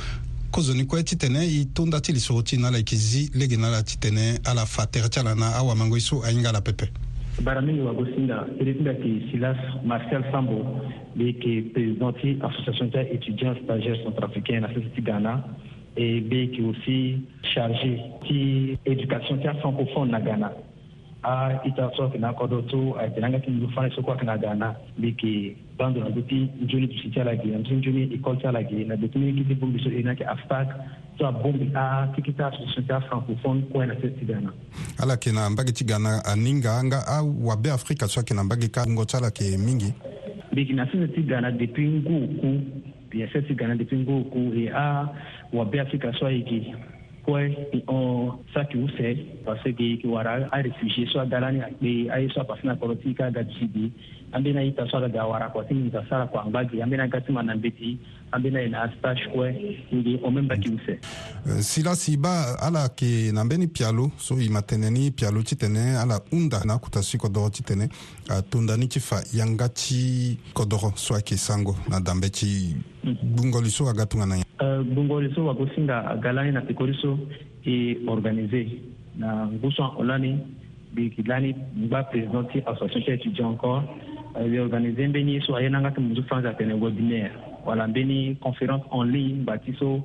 kozoni 0.52 0.84
kue 0.86 1.02
ti 1.02 1.16
tene 1.16 1.40
e 1.48 1.64
tondä 1.72 1.98
ti 2.00 2.12
lisoro 2.12 2.42
ti 2.42 2.56
na 2.58 2.70
la 2.70 2.76
yeke 2.76 2.96
zi 2.96 3.30
lege 3.34 3.56
na 3.56 3.68
ala 3.68 3.82
ti 3.82 3.96
tene 4.00 4.36
ala 4.44 4.66
fa 4.66 4.84
tere 4.86 5.08
ti 5.08 5.18
ala 5.20 5.34
na 5.34 5.48
awamango 5.56 5.98
so 6.00 6.20
ahinga 6.22 6.48
ala 6.48 6.60
pepe 6.60 6.88
bara 7.40 7.60
mi 7.62 7.72
lo 7.72 7.88
tere 8.58 8.74
ti 8.76 8.88
ayeke 8.88 9.30
silas 9.32 9.56
Marcel 9.84 10.22
sambo 10.30 10.60
mbi 11.14 11.24
yeke 11.26 11.72
président 11.72 12.12
ti 12.20 12.36
association 12.42 12.90
ti 12.92 12.98
étudiant 13.16 13.56
stagiaire 13.64 14.02
centrafricain 14.04 14.60
na 14.60 14.68
sese 14.74 14.90
ti 14.94 15.00
ghana 15.00 15.40
e 15.96 16.20
mbi 16.20 16.36
yeke 16.38 16.60
aussi 16.60 17.24
chargé 17.54 17.92
ti 18.28 18.76
éducation 18.84 19.40
ti 19.40 19.48
afrancophone 19.48 20.10
na 20.10 20.20
ghana 20.20 20.52
a 21.24 21.28
ah, 21.28 21.60
ita 21.66 21.90
so 21.96 22.08
kina 22.10 22.32
kodo 22.34 22.60
to 22.70 22.94
a 22.98 23.04
ah, 23.06 23.08
tinanga 23.14 23.38
kin 23.44 23.58
du 23.60 23.66
fana 23.74 23.94
so 23.94 24.02
ko 24.02 24.14
kina 24.22 24.34
gana 24.44 24.68
biki 24.98 25.56
bando 25.78 26.00
na 26.00 26.10
duti 26.16 26.38
juni 26.70 26.86
du 26.90 26.96
sita 27.02 27.22
la 27.28 27.34
gina 27.42 27.58
msin 27.62 27.80
juni 27.84 28.02
i 28.12 28.18
kolta 28.18 28.50
la 28.52 28.62
gina 28.64 28.96
duti 28.96 29.18
ni 29.22 29.30
kiti 29.36 29.54
bumbi 29.54 29.78
so 29.84 29.88
ina 30.00 30.16
ke 30.18 30.26
aftak 30.34 30.66
to 31.18 31.24
a 31.24 31.30
bumbi 31.30 31.68
a 31.76 32.10
tikita 32.16 32.50
so 32.56 32.66
sita 32.74 32.96
ah, 32.98 33.00
francophone 33.06 33.62
ko 33.70 33.84
na 33.84 33.94
testi 33.94 34.26
gana 34.32 34.50
ala 34.98 35.16
kina 35.16 35.48
mbagi 35.50 35.72
ti 35.72 35.84
gana 35.84 36.18
aninga 36.26 36.72
anga 36.82 36.98
a 37.06 37.22
wabe 37.22 37.70
afrika 37.70 38.08
so 38.08 38.22
kina 38.22 38.42
mbagi 38.44 38.68
ka 38.68 38.82
ngotala 38.86 39.30
ke 39.30 39.56
mingi 39.58 39.94
biki 40.52 40.72
na 40.74 40.90
sisi 40.90 41.06
ti 41.14 41.22
gana 41.22 41.52
depuis 41.54 42.02
nguku 42.02 42.82
bien 43.10 43.30
sisi 43.32 43.54
gana 43.54 43.76
depuis 43.78 44.02
nguku 44.02 44.48
e 44.58 44.66
a 44.74 45.06
wabe 45.54 45.80
afrika 45.80 46.10
so 46.18 46.26
ayiki 46.26 46.74
kue 47.26 47.42
ti 47.72 47.82
on 47.88 48.38
saki 48.52 48.78
use 48.78 49.16
parce 49.44 49.62
que 49.62 49.70
yeke 49.82 50.06
wara 50.08 50.38
arefugie 50.52 51.06
so 51.12 51.20
aga 51.20 51.40
lani 51.40 51.60
akpe 51.62 52.10
aye 52.10 52.28
so 52.34 52.40
apasse 52.40 52.64
na 52.66 52.74
kolo 52.76 52.94
ti 52.96 53.14
ka 53.14 53.26
aga 53.26 53.42
disi 53.44 53.66
bi 53.66 53.92
ambeni 54.32 54.58
aita 54.58 54.86
so 54.90 54.96
aga 54.96 55.08
ga 55.08 55.26
wara 55.26 55.48
kua 55.50 55.64
ti 55.64 55.74
ngiza 55.74 56.02
sara 56.08 56.26
kua 56.26 56.44
ngbage 56.46 56.82
ambeni 56.82 57.02
aga 57.02 57.20
ti 57.20 57.32
ma 57.32 57.42
na 57.42 57.54
mbeti 57.56 57.96
ambeni 58.32 58.56
ayeke 58.56 58.70
na 58.70 58.90
stage 58.98 59.28
kue 59.32 59.78
ngi 59.94 60.18
ome 60.24 60.42
mbaki 60.42 60.68
use 60.68 60.94
si 61.62 61.82
la 61.82 61.94
si 61.94 62.16
ba 62.16 62.56
ala 62.60 62.82
yeke 62.82 63.32
na 63.32 63.44
mbeni 63.44 63.66
pialo 63.68 64.10
so 64.16 64.38
e 64.40 64.48
ma 64.48 64.62
tene 64.62 64.90
ni 64.90 65.10
pialo 65.10 65.42
ti 65.42 65.54
tene 65.56 65.96
ala 66.02 66.20
hunda 66.32 66.60
na 66.64 66.74
akuta 66.74 67.02
si 67.02 67.18
kodro 67.18 67.50
ti 67.50 67.62
tene 67.62 67.88
atondani 68.30 68.88
ti 68.88 68.98
fa 69.00 69.22
yanga 69.32 69.68
ti 69.68 70.38
kodro 70.54 70.90
mhm. 70.90 70.96
so 70.96 71.14
ayeke 71.14 71.36
sango 71.36 71.76
na 71.88 72.00
dambe 72.00 72.30
ti 72.30 72.74
gbungoli 73.04 73.70
so 73.70 73.88
aga 73.88 74.06
tongana 74.06 74.42
gbongoli 74.82 75.26
euh, 75.26 75.34
so 75.34 75.46
wago 75.46 75.66
singa 75.74 76.16
galani 76.22 76.52
na 76.52 76.60
pikoli 76.60 76.94
so 77.02 77.18
e 77.64 77.98
organise 78.08 78.68
na 79.18 79.46
nguso 79.46 79.94
olani 79.98 80.38
mbi 80.92 81.02
yeke 81.02 81.22
lani 81.26 81.54
ngba 81.78 82.02
président 82.04 82.44
ti 82.52 82.62
association 82.66 83.02
ti 83.18 83.28
étudiant 83.28 83.50
encore 83.50 83.82
euh, 84.36 84.54
e 84.54 84.60
organise 84.60 85.08
mbeni 85.08 85.40
so 85.40 85.56
aye 85.56 85.68
na 85.68 85.80
nga 85.80 85.90
ti 85.90 86.00
munzu 86.00 86.22
france 86.24 86.46
atene 86.48 86.72
webinaire 86.74 87.30
wala 87.66 87.88
mbeni 87.88 88.34
conférence 88.36 88.84
en 88.90 89.02
ligne 89.04 89.32
euh, 89.36 89.40
ngba 89.42 89.58
ti 89.58 89.72
so 89.78 90.02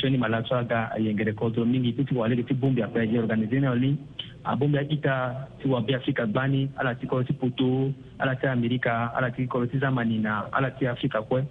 sioni 0.00 0.18
mala 0.18 0.42
so 0.48 0.54
aga 0.54 0.90
ayengere 0.92 1.32
kodro 1.32 1.64
mingi 1.64 1.92
ti 1.92 2.04
ti 2.04 2.14
wa 2.14 2.28
lege 2.28 2.42
ti 2.42 2.54
bongbi 2.54 2.82
ape 2.82 2.96
aye 3.00 3.18
organise 3.18 3.60
ni 3.60 3.66
en 3.66 3.74
ligne 3.74 3.96
abongbi 4.44 4.78
aita 4.78 5.48
ti 5.62 5.68
wabe 5.68 5.94
afrika 5.94 6.26
gba 6.26 6.48
ni 6.48 6.68
ala 6.76 6.94
ti 6.94 7.06
kolo 7.06 7.24
ti 7.24 7.32
poto 7.32 7.92
ala 8.18 8.34
ti 8.36 8.46
amerika 8.46 9.12
ala 9.16 9.30
ti 9.30 9.46
kolo 9.46 9.66
ti 9.66 9.78
zamani 9.78 10.18
na 10.18 10.48
ala 10.52 10.70
ti 10.70 10.86
afrika 10.86 11.22
kue 11.22 11.44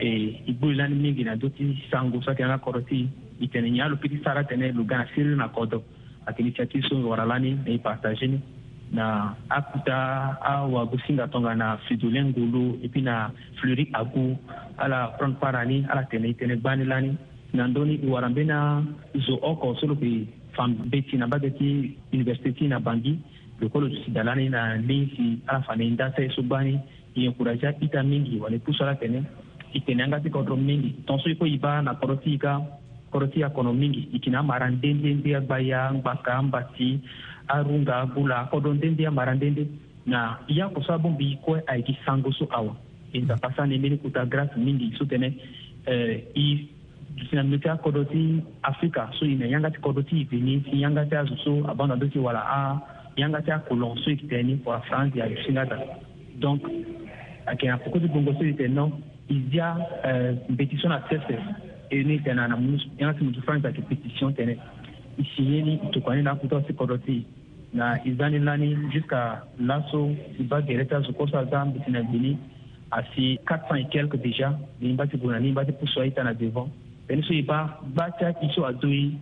i 0.00 0.02
eh, 0.06 0.48
igbuilani 0.50 0.94
mingi 0.94 1.24
na 1.24 1.36
ti 1.36 1.84
sango 1.90 2.18
so 2.18 2.18
ti 2.20 2.26
saki 2.26 2.42
anga 2.42 2.58
koroti 2.58 3.08
itene 3.40 3.70
nyalo 3.70 3.96
piti 3.96 4.18
sara 4.24 4.42
tene 4.42 4.72
lugana 4.72 5.06
siri 5.14 5.36
na 5.36 5.48
kodo 5.48 5.82
akini 6.26 6.52
chati 6.52 6.82
so 6.88 6.96
wara 7.08 7.24
lani 7.24 7.54
na 7.54 8.18
ni 8.18 8.40
na 8.92 9.34
akuta 9.48 10.38
awagu 10.42 10.98
singa 11.06 11.28
tonga 11.28 11.54
na 11.54 11.78
fridolin 11.86 12.30
ngulu 12.32 12.78
e 12.82 12.88
puis 12.88 13.02
na 13.02 13.30
fleuri 13.60 13.88
agu 13.92 14.36
ala 14.78 15.14
prendre 15.18 15.38
part 15.40 15.54
ani 15.54 15.86
ala 15.88 16.02
tene 16.10 16.26
i 16.26 16.34
tene 16.34 16.56
gbani 16.56 16.84
lani 16.84 17.14
na 17.52 17.66
ndöni 17.68 17.94
i 18.02 18.06
wara 18.06 18.28
mbena 18.28 18.80
na 18.82 18.82
zo 19.20 19.38
oko 19.42 19.74
so 19.78 19.86
lo 19.86 19.94
yeke 19.94 20.26
fan 20.56 20.74
be 20.90 21.02
ti 21.02 21.16
na 21.16 21.26
mbage 21.26 21.50
ti 21.54 21.96
université 22.12 22.50
ti 22.52 22.66
na 22.66 22.80
bangi 22.80 23.18
lokolo 23.60 23.86
sida 24.04 24.22
lani 24.24 24.48
na 24.50 24.74
lii 24.76 25.06
si 25.14 25.40
ala 25.46 25.62
fa 25.62 25.76
na 25.76 25.84
e 25.84 25.90
nda 25.90 26.10
so 26.16 26.20
e 26.22 26.28
so 26.34 26.42
gbani 26.42 26.74
e 27.14 27.24
encouragea 27.26 27.74
ita 27.80 28.02
mingi 28.02 28.38
wala 28.42 28.56
e 28.58 28.58
pusu 28.58 28.82
ala 28.82 28.94
tene 28.94 29.22
ikene 29.74 30.02
an 30.02 30.10
ka 30.10 30.20
se 30.22 30.30
ka 30.30 30.38
dɔrɔn 30.42 30.64
mingi 30.70 30.90
tonso 31.06 31.28
i 31.28 31.34
ko 31.36 31.44
i 31.46 31.58
ba 31.58 31.80
na 31.82 31.94
kɔrɔsi 31.94 32.28
i 32.36 32.38
ka 32.38 32.60
kɔrɔsi 33.12 33.38
ya 33.40 33.48
kɔnɔ 33.48 33.72
mingi 33.74 34.08
ikene 34.12 34.36
an 34.36 34.46
mara 34.46 34.70
ndendende 34.70 35.30
agba 35.34 35.58
ya 35.66 35.90
n 35.90 36.00
gba 36.00 36.14
ka 36.22 36.40
n 36.42 36.50
bati 36.50 37.00
arunga 37.48 37.94
agula 38.02 38.36
akɔdɔ 38.46 38.74
ndende 38.74 39.06
amara 39.06 39.34
ndende 39.34 39.66
na 40.06 40.38
i 40.48 40.54
y'a 40.54 40.68
kɔsɔ 40.68 40.90
abon 40.94 41.16
bi 41.18 41.38
kɔ 41.44 41.60
ayiki 41.66 41.96
sango 42.06 42.32
so 42.38 42.46
awa 42.50 42.74
enta 43.14 43.36
pasane 43.40 43.76
mbeni 43.78 43.98
kuta 44.02 44.24
grâce 44.26 44.52
mingi 44.56 44.94
so 44.96 45.04
tene 45.04 45.26
euh, 45.88 46.18
i 46.34 46.68
sinamino 47.28 47.58
ti 47.62 47.68
akɔdɔ 47.68 48.02
ti 48.12 48.42
afrika 48.62 49.10
so 49.18 49.24
ina 49.26 49.46
yanga 49.46 49.70
ti 49.70 49.78
kɔdɔ 49.80 50.02
ti 50.08 50.20
iveni 50.24 50.62
si 50.70 50.78
yanga 50.82 51.04
ti 51.10 51.14
azo 51.16 51.34
so 51.44 51.52
abanda 51.68 51.96
do 51.98 52.06
ti 52.08 52.18
wala 52.18 52.38
a 52.40 52.60
yanga 53.20 53.42
ti 53.42 53.50
akolon 53.50 53.96
so 54.04 54.10
e 54.10 54.14
yeke 54.14 54.26
tene 54.28 54.42
ni 54.44 54.56
fu 54.64 54.70
afrance 54.70 55.14
ya 55.16 55.26
yu 55.26 55.36
singa 55.46 55.66
ta 55.68 55.76
donc 56.38 56.62
ayeke 57.46 57.64
na 57.66 57.76
poko 57.78 57.98
ti 58.00 58.06
gbongo 58.08 58.32
so 58.38 58.42
e 58.42 58.46
yeke 58.52 58.68
non 58.70 58.90
ija 59.28 59.76
euh, 60.04 60.36
competition 60.46 60.90
na 60.92 61.02
sese 61.08 61.38
ene 61.90 62.18
tene 62.18 62.40
ana 62.42 62.58
yansi 63.00 63.24
mujifanya 63.24 63.60
za 63.60 63.72
competition 63.72 64.34
tene 64.34 64.58
ishieni 65.18 65.74
itukwane 65.74 66.22
na 66.22 66.34
kuta 66.34 66.62
sikodoti 66.66 67.26
na 67.72 68.04
izani 68.06 68.38
nani 68.38 68.76
jusqu'à 68.92 69.38
laso 69.60 70.10
iba 70.38 70.60
gereta 70.62 71.00
zukosa 71.00 71.44
za 71.44 71.64
mbiti 71.64 71.90
na 71.90 72.02
bini 72.02 72.38
asi 72.90 73.38
400 73.46 73.76
et 73.78 73.88
quelque 73.92 74.16
déjà 74.18 74.52
ni 74.80 74.92
mba 74.92 75.06
ti 75.06 75.16
guna 75.16 75.38
ni 75.40 75.50
mba 75.52 75.64
ti 75.64 75.72
puso 75.72 76.00
aita 76.00 76.24
na 76.24 76.34
devant 76.34 76.68
pene 77.06 77.22
so 77.22 77.32
e 77.34 77.42
ba 77.42 77.78
gba 77.92 78.10
ti 78.10 78.24
ayeke 78.24 78.48
so 78.54 78.66
adoi 78.66 79.16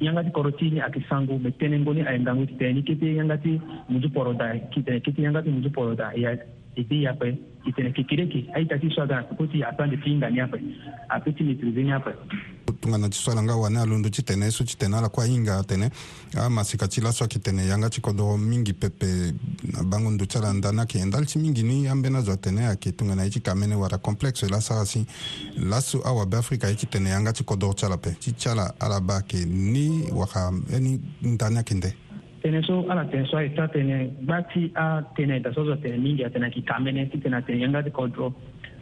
yanga 0.00 0.24
ti 0.24 0.30
koro 0.30 0.50
ti 0.50 0.70
ni 0.70 0.80
ayeke 0.80 1.00
sango 1.08 1.38
me 1.38 1.50
tënë 1.50 1.80
ngoni 1.80 2.02
ayengangu 2.06 2.46
ti 2.46 2.54
tene 2.54 2.72
ni 2.74 2.82
kete 2.82 3.14
yanga 3.14 3.36
ti 3.38 3.60
muzu 3.88 4.10
poro 4.12 4.32
da 4.34 4.52
kiti 4.58 4.82
tene 4.82 5.00
kiti 5.00 5.22
yanga 5.22 5.42
ti 5.42 5.50
muzu 5.50 5.70
poro 5.72 5.94
da 5.94 6.12
e 6.14 6.38
puis 6.84 7.06
après 7.06 7.38
kitenekekireke 7.64 8.46
aitati 8.54 8.90
swaka 8.94 9.22
kuti 9.36 9.62
apande 9.64 9.96
tiingani 10.04 10.40
ape 10.40 10.60
ape 11.08 11.32
timitrizeni 11.32 11.92
ape 11.92 12.10
tungana 12.80 13.08
ti 13.10 13.18
swala 13.18 13.42
nga 13.42 13.54
wani 13.56 13.76
alundu 13.76 14.10
ti 14.10 14.22
tene 14.22 14.50
so 14.50 14.64
ti 14.64 14.76
tene 14.78 14.96
ala 14.96 15.08
kuâ 15.08 15.24
hinga 15.26 15.58
atene 15.58 15.90
amasika 16.38 16.88
ti 16.88 17.00
laso 17.00 17.24
ayeke 17.24 17.38
tene 17.38 17.66
yanga 17.66 17.90
ti 17.90 18.00
kodro 18.00 18.36
mingi 18.36 18.72
pepe 18.72 19.34
na 19.72 19.82
bango 19.82 20.10
ndu 20.10 20.26
ti 20.26 20.38
ala 20.38 20.52
nda 20.52 20.72
ni 20.72 20.78
ayeke 20.78 20.98
enda 20.98 21.20
li 21.20 21.26
ti 21.26 21.38
mingi 21.38 21.62
ni 21.62 21.88
ambeni 21.88 22.16
azo 22.16 22.32
atene 22.32 22.66
ayeke 22.66 22.92
tongana 22.92 23.24
ye 23.24 23.30
ti 23.30 23.40
ka 23.40 23.54
mene 23.54 23.74
wara 23.74 23.98
complexe 23.98 24.48
laso 24.48 24.74
asi 24.74 25.06
laso 25.56 26.00
awabe 26.06 26.36
afrika 26.36 26.68
ye 26.68 26.74
ti 26.74 26.86
tene 26.86 27.10
yanga 27.10 27.32
ti 27.32 27.44
kodro 27.44 27.74
ti 27.74 27.86
ala 27.86 27.94
ape 27.94 28.14
ti 28.20 28.32
ti 28.32 28.48
ala 28.48 28.74
ala 28.80 29.00
ba 29.00 29.16
ayeke 29.16 29.44
ni 29.44 30.08
waka 30.12 30.48
ani 30.74 31.00
e 31.22 31.28
nda 31.28 31.50
ni 31.50 31.56
ayeke 31.56 31.74
nde 31.74 31.94
tënë 32.42 32.60
so 32.66 32.74
ala 32.92 33.02
tene 33.12 33.26
so 33.30 33.38
ayi 33.38 33.48
ta 33.56 33.66
tene 33.74 33.96
gbati 34.20 34.62
a 34.82 34.86
so 35.04 35.24
dasozo 35.46 35.76
tene 35.82 35.96
mingi 36.04 36.24
atene 36.24 36.48
kitamene 36.54 37.08
ti 37.10 37.18
tene 37.22 37.36
atene 37.38 37.62
yanga 37.62 37.82
ti 37.82 37.90
kodro 37.98 38.28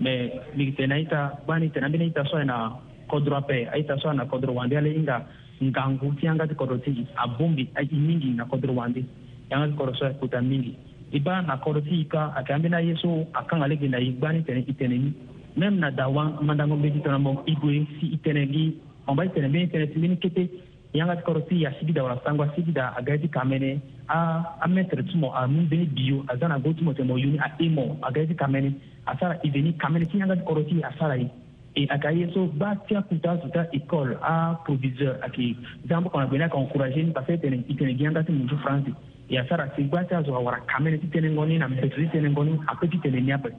me 0.04 0.12
migi 0.56 0.72
tene 0.78 0.94
aita 0.98 1.20
gbani 1.44 1.70
tene 1.72 1.86
ambeni 1.88 2.04
aita 2.08 2.24
so 2.30 2.36
ayina 2.36 2.56
kodro 3.10 3.36
ape 3.40 3.58
aita 3.76 3.96
so 4.02 4.08
ayina 4.10 4.26
kodro 4.32 4.54
wande 4.58 4.76
ala 4.80 4.88
hinga 4.96 5.16
ngangu 5.68 6.12
ti 6.20 6.26
yanga 6.28 6.46
ti 6.50 6.54
kodro 6.60 6.76
ti 6.84 7.06
abombi 7.24 7.64
i 7.84 7.96
mingi 8.08 8.34
na 8.38 8.44
kodro 8.50 8.74
wande 8.80 9.00
yanga 9.50 9.68
ti 9.70 9.74
kodro 9.80 9.94
so 10.00 10.06
ayi 10.06 10.14
kuta 10.20 10.40
mingi 10.52 10.76
i 11.12 11.20
ba 11.20 11.40
na 11.48 11.56
kodro 11.64 11.80
ti 11.88 11.94
yika 12.00 12.30
ayeke 12.36 12.52
ambeni 12.58 12.74
aye 12.80 12.94
so 13.02 13.10
akanga 13.40 13.68
lege 13.72 13.88
na 13.88 13.98
e 14.08 14.12
gbani 14.18 14.44
tene 14.44 14.64
i 14.68 14.74
tene 14.74 14.96
ni 15.04 15.12
même 15.56 15.78
na 15.80 15.90
dawa 15.90 16.24
mandango 16.42 16.76
mbeni 16.76 16.96
ti 16.98 17.04
tongana 17.04 17.18
mo 17.24 17.42
e 17.46 17.54
gue 17.60 17.86
si 18.00 18.12
i 18.16 18.20
tene 18.20 18.44
gi 18.52 18.66
on 19.06 19.16
ba 19.16 19.24
e 19.24 19.32
tene 19.34 19.48
mbeni 19.48 19.70
tene 19.70 19.86
ti 19.90 19.98
mbeni 19.98 20.16
kete 20.18 20.44
yanga 20.96 21.14
kɔrɔti 21.16 21.56
ya 21.62 21.70
sigida 21.78 22.02
wala 22.02 22.20
sangwa 22.24 22.48
sigida 22.56 22.94
a 22.96 23.02
gaiti 23.02 23.28
kamene 23.28 23.80
a 24.08 24.18
a 24.64 24.68
metre 24.68 25.02
tumo 25.04 25.30
a 25.34 25.46
mun 25.46 25.68
bene 25.68 25.86
biyo 25.96 26.24
a 26.28 26.36
zana 26.36 26.58
go 26.62 26.72
tumo 26.72 26.92
temo 26.94 27.18
yuni 27.18 27.38
a 27.38 27.52
emo 27.60 27.98
a 28.02 28.10
gaiti 28.12 28.34
kamene 28.34 28.72
a 29.06 29.16
sara 29.18 29.38
iveni 29.44 29.76
kamene 29.76 30.06
ti 30.10 30.18
yanga 30.18 30.34
kɔrɔti 30.36 30.82
a 30.82 30.92
sara 30.98 31.16
ye 31.16 31.28
e 31.74 31.84
a 31.90 31.98
ka 31.98 32.08
ye 32.10 32.26
so 32.32 32.46
ba 32.46 32.74
tia 32.88 33.02
kuta 33.02 33.40
suta 33.42 33.68
école 33.72 34.16
a 34.22 34.58
proviseur 34.64 35.18
aki 35.22 35.56
zambo 35.88 36.08
kɔnɔ 36.08 36.30
bene 36.30 36.44
a 36.44 36.48
ka 36.48 36.56
encouragé 36.58 37.02
ni 37.04 37.10
parce 37.12 37.26
que 37.26 37.38
tene 37.40 37.64
itene 37.68 37.96
gianga 37.98 38.22
ti 38.24 38.32
mun 38.32 38.48
ju 38.48 38.56
france 38.56 38.88
e 39.28 39.36
a 39.36 39.44
sara 39.48 39.72
si 39.76 39.82
gba 39.84 40.04
tia 40.08 40.22
zo 40.24 40.34
a 40.34 40.40
wara 40.40 40.58
kamene 40.66 40.98
ti 41.00 41.08
tene 41.08 41.28
ngɔni 41.28 41.58
na 41.58 41.68
mbetiri 41.68 42.08
tene 42.10 42.28
ngɔni 42.30 42.58
a 42.68 42.74
peti 42.76 42.98
tene 42.98 43.20
niapɛ 43.20 43.52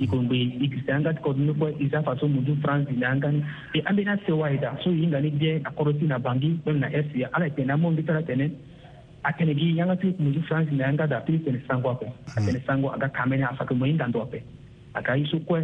ikomgbe 0.00 0.34
ikirisa 0.64 0.90
an 0.96 1.02
ka 1.04 1.12
kɔdumi 1.22 1.52
kɔ 1.60 1.66
isa 1.84 2.00
faso 2.06 2.24
mudu 2.28 2.52
france 2.62 2.88
dina 2.88 3.06
an 3.12 3.20
kan 3.20 3.34
e 3.76 3.82
an 3.88 3.96
bena 3.96 4.16
se 4.26 4.32
waida 4.32 4.70
so 4.82 4.88
yi 4.90 5.06
ngani 5.06 5.30
biɛ 5.40 5.52
a 5.64 5.70
kɔrɔsi 5.76 6.04
na 6.08 6.18
bangi 6.18 6.50
bɛmna 6.64 6.88
ɛsi 6.98 7.18
ala 7.34 7.46
ye 7.46 7.52
tɛnɛ 7.56 7.72
an 7.74 7.80
mɔn 7.80 7.94
bi 7.96 8.02
tara 8.08 8.22
tɛnɛ 8.22 8.50
a 9.24 9.30
tɛnɛ 9.32 9.52
gi 9.58 9.68
yan 9.76 9.88
ka 9.88 9.94
ti 9.96 10.16
mudu 10.18 10.40
france 10.48 10.68
dina 10.70 10.86
an 10.88 10.96
ka 10.96 11.06
da 11.06 11.20
piri 11.20 11.38
tɛnɛ 11.38 11.60
sango 11.68 11.90
a 11.92 11.98
fɛ 12.00 12.06
a 12.36 12.40
tɛnɛ 12.40 12.60
sango 12.66 12.88
a 12.94 12.98
ka 12.98 13.08
kamɛnɛ 13.08 13.44
a 13.52 13.56
fakɛ 13.60 13.74
mɔ 13.76 13.84
yi 13.92 13.96
kan 13.98 14.12
tɔ 14.12 14.24
fɛ 14.32 14.38
a 14.94 15.00
ka 15.02 15.12
isu 15.16 15.36
kɔɛ 15.46 15.62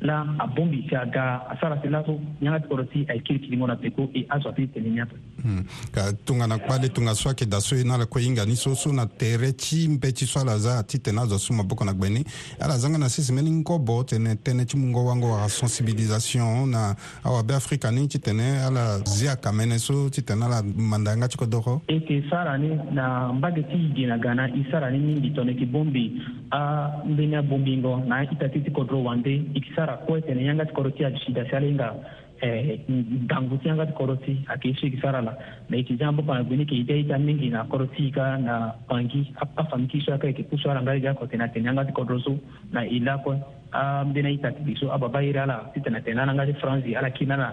na 0.00 0.34
abombi 0.38 0.86
siaga 0.90 1.48
asarasi 1.50 1.88
laso 1.88 2.20
ñagati 2.42 2.66
oroti 2.72 3.04
ay 3.08 3.20
kiri 3.22 3.38
kilingo 3.38 3.66
na 3.66 3.76
peko 3.76 4.08
e 4.14 4.26
asoati 4.28 4.66
tene 4.66 4.88
ñata 4.90 5.16
hmm. 5.42 5.64
ka 5.92 6.12
tunga 6.24 6.46
na 6.46 6.58
kpali 6.58 6.88
tunga 6.90 7.14
so 7.14 7.28
ayeke 7.28 7.46
da 7.48 7.60
so 7.60 7.74
e 7.76 7.82
na 7.84 7.94
ala 7.94 8.06
kue 8.06 8.20
hinga 8.22 8.44
ni 8.46 8.56
so 8.56 8.74
so 8.74 8.92
na 8.92 9.06
tere 9.06 9.52
ti 9.54 9.88
mbe 9.88 10.12
ti 10.12 10.26
so 10.26 10.40
ala 10.40 10.58
za 10.58 10.82
ti 10.82 10.98
tene 10.98 11.20
azo 11.20 11.38
so 11.38 11.54
maboko 11.54 11.84
na 11.84 11.92
gbeni 11.94 12.24
ala 12.60 12.76
zanga 12.78 12.98
na 12.98 13.08
sese 13.08 13.32
mbeni 13.32 13.50
ngobo 13.50 14.04
tene 14.04 14.34
tënë 14.36 14.64
ti 14.66 14.76
mungo 14.76 15.04
wango 15.06 15.30
wara 15.32 15.48
sensibilisation 15.48 16.70
na 16.70 16.94
awabe 17.24 17.54
afrika 17.54 17.90
ni 17.90 18.06
ti 18.08 18.18
tene 18.18 18.60
ala 18.68 18.98
zia 19.04 19.36
ka 19.36 19.52
mene 19.52 19.78
so 19.78 20.10
ti 20.10 20.22
tene 20.22 20.44
ala 20.44 20.62
mandanga 20.62 21.28
ti 21.28 21.36
kodoko 21.38 21.80
e 21.88 21.94
yeke 21.94 22.24
sara 22.30 22.58
ni 22.58 22.68
na 22.92 23.32
mbage 23.32 23.62
ti 23.62 23.76
yigi 23.76 24.06
na 24.06 24.18
ga 24.18 24.34
na 24.34 24.48
e 24.48 24.66
sara 24.70 24.90
ni 24.90 24.98
mingi 24.98 25.30
tongana 25.30 25.50
yeke 25.56 25.66
bombi 25.66 26.20
ambeni 26.50 27.36
abombi 27.36 27.76
ngo 27.76 27.96
na 28.06 28.22
ita 28.22 28.48
ti 28.48 28.60
ti 28.60 28.70
kodro 28.70 29.02
wande 29.02 29.30
e 29.34 29.44
yeke 29.54 29.72
sara 29.74 29.85
sara 29.86 29.98
kue 30.02 30.20
tene 30.20 30.42
yanga 30.42 30.64
ti 30.66 30.72
koroti 30.74 31.04
a 31.04 31.10
sida 31.24 31.44
sale 31.48 31.70
nga 31.70 31.94
eh, 32.40 32.80
danguti 32.86 33.68
yanga 33.68 33.86
ti 33.86 33.92
koroti 33.94 34.34
ayeke 34.50 34.74
so 34.74 34.86
yeke 34.86 35.00
sara 35.00 35.20
la 35.22 35.32
na 35.68 35.76
yeke 35.76 35.94
zia 35.96 36.08
ambö 36.08 36.22
gbeni 36.22 36.66
yeke 36.66 36.74
ide 36.74 37.04
ti 37.06 37.12
amingi 37.12 37.50
na 37.54 37.62
koroti 37.64 38.10
ka 38.10 38.36
na 38.36 38.74
pangi 38.88 39.22
afami 39.62 39.86
ti 39.86 40.02
so 40.04 40.12
aka 40.12 40.26
yeke 40.26 40.42
pusu 40.50 40.68
ala 40.70 40.82
nga 40.82 40.98
ti 40.98 41.06
oko 41.08 41.26
tene 41.30 41.44
atene 41.46 41.68
yanga 41.70 41.84
ti 41.86 41.92
kodro 41.92 42.18
so 42.18 42.34
na 42.72 42.82
e 42.82 42.98
kue 43.22 43.36
ambeni 43.72 44.26
ah, 44.26 44.30
aita 44.34 44.52
ti 44.56 44.62
bi 44.66 44.74
so 44.74 44.90
ababa 44.90 45.22
iri 45.22 45.38
ala 45.38 45.70
ti 45.72 45.80
tene 45.80 45.98
atene 46.02 46.16
laa 46.18 46.24
na 46.26 46.34
nga 46.34 46.46
ti 46.50 46.54
franzi 46.60 46.96
ala 46.96 47.10
kiri 47.10 47.26
na 47.30 47.36
na 47.36 47.48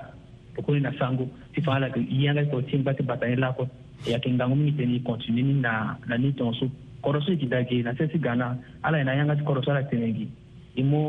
tokoni 0.56 0.82
na 0.82 0.92
sango 0.98 1.28
ti 1.54 1.62
fa 1.62 1.78
ala 1.78 1.86
yeke 1.94 2.02
ye 2.10 2.26
yanga 2.26 2.42
ti 2.44 2.50
koroti 2.50 2.78
ngba 2.82 2.94
ti 2.98 3.04
bata 3.04 3.30
ni 3.30 3.36
laa 3.38 3.54
kue 3.54 3.70
ayeke 4.08 4.34
ngangu 4.34 4.56
mingi 4.58 4.74
tene 4.78 4.98
continue 5.06 5.46
ni 5.46 5.54
na 5.62 5.94
na 6.10 6.18
ni 6.18 6.34
tongaso 6.34 6.66
kodro 7.02 7.22
so 7.22 7.30
yeke 7.32 7.46
da 7.46 7.62
na 7.84 7.94
se 7.94 8.08
ti 8.10 8.18
ga 8.18 8.34
na 8.36 8.58
ala 8.82 8.98
e 8.98 9.06
yanga 9.06 9.36
ti 9.38 9.44
kodro 9.46 9.62
so 9.64 9.70
ala 9.72 9.84
tene 9.86 10.10
gi 10.18 10.26
e 10.74 10.82
eh, 10.82 10.82
mû 10.84 11.02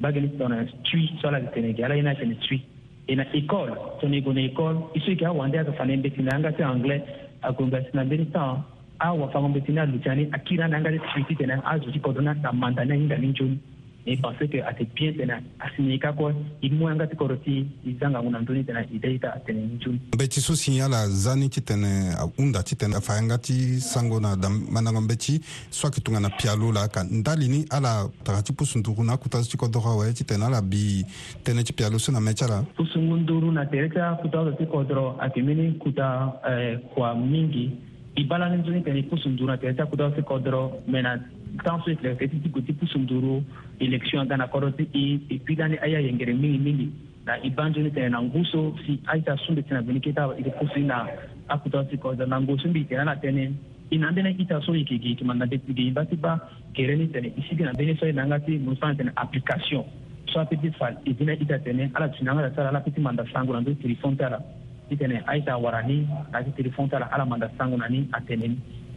bagani 0.00 0.28
tɔnɔ 0.38 0.56
tui 0.84 1.08
sɔla 1.20 1.40
de 1.40 1.46
tɛnɛ 1.54 1.68
ala 1.84 1.94
ina 1.96 2.14
tɛnɛ 2.14 2.34
tui 2.46 2.60
ina 3.08 3.24
école 3.34 3.72
tɔnɔ 4.00 4.14
igona 4.20 4.40
école 4.48 4.76
isu 4.94 5.16
ke 5.16 5.24
awande 5.26 5.56
aka 5.58 5.72
fane 5.72 5.92
mbetini 6.00 6.30
anga 6.32 6.52
te 6.52 6.62
anglais 6.62 7.02
agongasina 7.42 8.04
mbeni 8.06 8.26
tan 8.34 8.62
awafango 9.00 9.48
mbetini 9.52 9.78
alutiani 9.78 10.28
akira 10.32 10.68
na 10.68 10.76
anga 10.78 10.90
te 10.90 10.98
tuiti 11.08 11.36
tene 11.36 11.54
azuti 11.72 12.00
kodona 12.00 12.34
ta 12.42 12.50
mandane 12.52 12.94
ingani 12.96 13.28
njoni 13.34 13.56
mi 14.06 14.16
pense 14.16 14.46
que 14.48 14.62
ate 14.62 14.84
bien 14.94 15.14
tene 15.16 15.32
asini 15.58 15.94
i 15.94 15.98
ka 15.98 16.12
kɔ 16.12 16.32
i 16.62 16.70
moyanga 16.70 17.06
ti 17.06 17.16
kɔrɔ 17.16 17.36
ti 17.44 17.66
i 17.86 17.96
zangangu 17.98 18.30
na 18.30 18.38
ndöni 18.40 18.64
tene 18.64 18.84
i 18.92 18.98
dayita 18.98 19.30
tene 19.46 19.60
njuni 19.76 19.98
mbe 20.14 20.26
ti 20.28 20.40
so 20.40 20.54
si 20.54 20.78
ala 20.80 21.08
zani 21.08 21.48
ti 21.48 21.62
tene 21.64 22.12
hunda 22.36 22.62
ti 22.62 22.76
tene 22.76 23.00
fa 23.00 23.14
yanga 23.14 23.38
ti 23.38 23.80
sango 23.80 24.20
na 24.20 24.34
dan 24.36 24.52
mandango 24.70 25.00
mbe 25.00 25.16
ti 25.16 25.40
so 25.70 25.86
ayeke 25.88 26.00
tongana 26.02 26.28
pia 26.36 26.54
lo 26.56 26.70
la 26.72 26.86
ka 26.88 27.02
ndali 27.04 27.48
ni 27.48 27.64
ala 27.70 28.04
taga 28.24 28.42
ti 28.42 28.52
pusunduku 28.52 29.04
na 29.04 29.12
akuta 29.14 29.42
so 29.42 29.48
ti 29.50 29.56
kodoko 29.56 29.88
awe 29.88 30.12
ti 30.12 30.24
tene 30.24 30.44
ala 30.44 30.60
bi 30.60 31.00
tënë 31.42 31.64
ti 31.64 31.72
pia 31.72 31.88
lo 31.88 31.98
so 31.98 32.12
na 32.12 32.20
mê 32.20 32.34
ti 32.34 32.44
ala 32.44 32.60
pusungu 32.76 33.16
nduru 33.24 33.52
na 33.52 33.64
tere 33.64 33.88
ti 33.88 33.98
akuta 33.98 34.44
so 34.44 34.52
ti 34.52 34.66
kodro 34.66 35.16
ayeke 35.20 35.42
mbeni 35.42 35.72
kuta 35.80 36.40
kua 36.92 37.14
mingi 37.14 37.70
i 38.16 38.24
bala 38.24 38.48
ni 38.50 38.60
nzoni 38.60 38.82
tene 38.84 39.00
i 39.00 39.02
pusu 39.08 39.30
nduru 39.32 39.48
na 39.48 39.56
tere 39.56 39.72
ti 39.72 39.80
akuta 39.80 40.10
so 40.10 40.16
ti 40.16 40.22
kodro 40.22 40.82
me 40.86 41.00
na 41.00 41.16
temps 41.64 41.88
so 41.88 41.90
e 41.90 41.96
yeke 42.02 42.28
ti 42.28 42.36
ti 42.44 42.50
gue 42.50 42.62
ti 42.62 42.72
pusu 42.72 42.98
nduru 42.98 43.40
election 43.80 44.20
aza 44.20 44.36
na 44.36 44.46
kodro 44.46 44.70
ti 44.76 44.86
e 44.94 45.20
e 45.34 45.38
bi 45.38 45.54
lani 45.56 45.76
aya 45.82 45.98
yengere 46.00 46.32
mingi 46.32 46.58
mingi 46.58 46.86
na 47.26 47.34
e 47.42 47.50
banzo 47.50 47.80
ni 47.82 47.90
tene 47.90 48.08
na 48.08 48.22
nguso 48.22 48.76
si 48.86 49.00
aita 49.06 49.36
sunbe 49.46 49.62
ti 49.62 49.72
na 49.74 49.82
bini 49.82 50.00
kê 50.00 50.12
ta 50.14 50.30
e 50.36 50.42
pusi 50.58 50.80
na 50.84 51.08
akuta 51.48 51.84
ti 51.90 51.96
kodro 51.96 52.26
na 52.26 52.40
nguso 52.40 52.68
mbi 52.68 52.86
tene 52.86 53.04
na 53.04 53.14
tënë 53.16 53.50
e 53.90 53.98
na 53.98 54.08
ambeni 54.08 54.28
aita 54.34 54.60
so 54.62 54.74
yeke 54.74 54.98
ge 54.98 55.08
yeke 55.14 55.24
ma 55.24 55.34
na 55.34 55.46
ge 55.46 55.60
yimba 55.74 56.06
ti 56.06 56.16
ba 56.16 56.38
gere 56.74 56.94
ni 56.96 57.10
tene 57.10 57.32
e 57.34 57.40
si 57.48 57.56
ge 57.56 57.64
na 57.64 57.72
mbeni 57.74 57.96
so 57.98 58.06
e 58.06 58.12
na 58.12 58.24
nga 58.26 58.38
ti 58.38 58.58
mu 58.58 58.74
so 58.78 58.86
na 58.86 58.94
tene 58.94 59.10
application 59.16 59.82
so 60.30 60.40
apeut 60.40 60.60
ti 60.62 60.70
fa 60.78 60.94
e 61.04 61.12
bi 61.14 61.24
na 61.24 61.32
ita 61.34 61.58
tene 61.58 61.90
ala 61.94 62.08
tene 62.10 62.30
anga 62.30 62.46
ta 62.50 62.54
sara 62.56 62.68
ala 62.70 62.80
peut 62.80 62.94
ti 62.94 63.00
manda 63.00 63.24
sango 63.32 63.52
na 63.54 63.60
ndö 63.62 63.74
telefone 63.82 64.16
ti 64.16 64.22
ala 64.22 64.38
ti 64.88 64.94
tene 64.96 65.18
aita 65.26 65.52
awara 65.58 65.82
ni 65.82 66.06
na 66.30 66.42
ti 66.46 66.50
telefone 66.54 66.88
ti 66.88 66.94
ala 66.94 67.10
ala 67.10 67.24
manda 67.26 67.48
sango 67.58 67.76
na 67.76 67.86
ni 67.90 68.06
atene 68.12 68.46
ni 68.48 68.56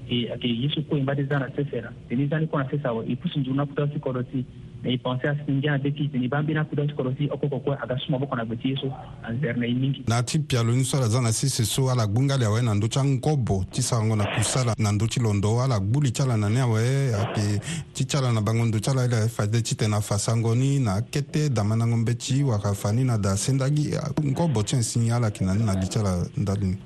E, 0.10 0.30
ake 0.34 0.48
yesu 0.48 0.82
ko 0.90 0.98
imba 0.98 1.14
deza 1.16 1.40
na 1.40 1.50
sesera 1.56 1.94
tene 2.10 2.28
zani 2.28 2.48
kona 2.48 2.68
sesa 2.70 2.94
wa 2.94 3.06
ipusi 3.06 3.40
njuru 3.40 3.56
na 3.56 3.64
e, 3.64 3.66
kuta 3.66 3.88
si 3.94 4.00
koro 4.00 4.22
e, 4.22 4.26
si 4.32 4.46
na 4.84 4.90
ipanse 4.90 5.28
asi 5.30 5.52
ngia 5.52 5.72
na 5.72 5.78
deki 5.78 6.08
tene 6.10 6.28
bambi 6.28 6.54
na 6.54 6.64
kuta 6.64 6.88
si 6.88 6.94
koro 6.94 7.14
si 7.18 7.28
oko 7.30 7.50
koko 7.50 7.72
aga 7.74 7.98
suma 8.06 8.18
boko 8.20 8.36
na 8.36 8.46
gbeti 8.46 8.70
yesu 8.70 8.92
anzer 9.24 9.58
na 9.58 9.68
imingi 9.68 10.04
na 10.08 10.24
ti 10.24 10.40
pialo 10.40 10.72
ni 10.72 10.84
sara 10.86 11.08
za 11.10 11.22
na 11.22 11.32
sese 11.32 11.66
so 11.66 11.90
ala 11.92 12.08
gunga 12.08 12.38
le 12.38 12.46
awe 12.46 12.62
na 12.62 12.74
ndo 12.74 12.88
ti 12.88 13.00
angobo 13.00 13.66
ti 13.72 13.82
sarango 13.82 14.16
na 14.16 14.26
kusala 14.26 14.74
na 14.78 14.92
ndo 14.92 15.08
ti 15.08 15.20
londo 15.20 15.62
ala 15.62 15.80
gbu 15.80 16.02
li 16.02 16.12
ti 16.12 16.22
ala 16.22 16.38
na 16.38 16.50
ni 16.50 16.60
awe 16.60 16.80
ayeke 16.80 17.60
ti 17.94 18.06
ti 18.06 18.18
ala 18.18 18.32
na 18.32 18.42
bango 18.42 18.66
ndo 18.66 18.80
ti 18.80 18.90
ala 18.90 19.04
ye 19.04 19.10
ayeke 19.14 19.28
fade 19.30 19.62
ti 19.62 19.76
tene 19.76 19.96
afasango 19.96 20.56
ni 20.56 20.80
na 20.80 20.96
akete 21.04 21.50
dama 21.50 21.76
na 21.76 21.86
ngo 21.88 21.98
mbeti 21.98 22.44
waka 22.44 22.74
fa 22.76 22.94
ni 22.94 23.04
na 23.04 23.18
da 23.18 23.36
sendagi 23.38 23.92
ngobo 24.24 24.64
ti 24.64 24.76
ensi 24.76 25.12
ala 25.12 25.28
yeke 25.28 25.44
na 25.44 25.54
ni 25.54 25.66
na 25.66 25.74
li 25.76 25.88
ti 25.88 26.00
ala 26.00 26.24
ndali 26.38 26.66
ni 26.66 26.78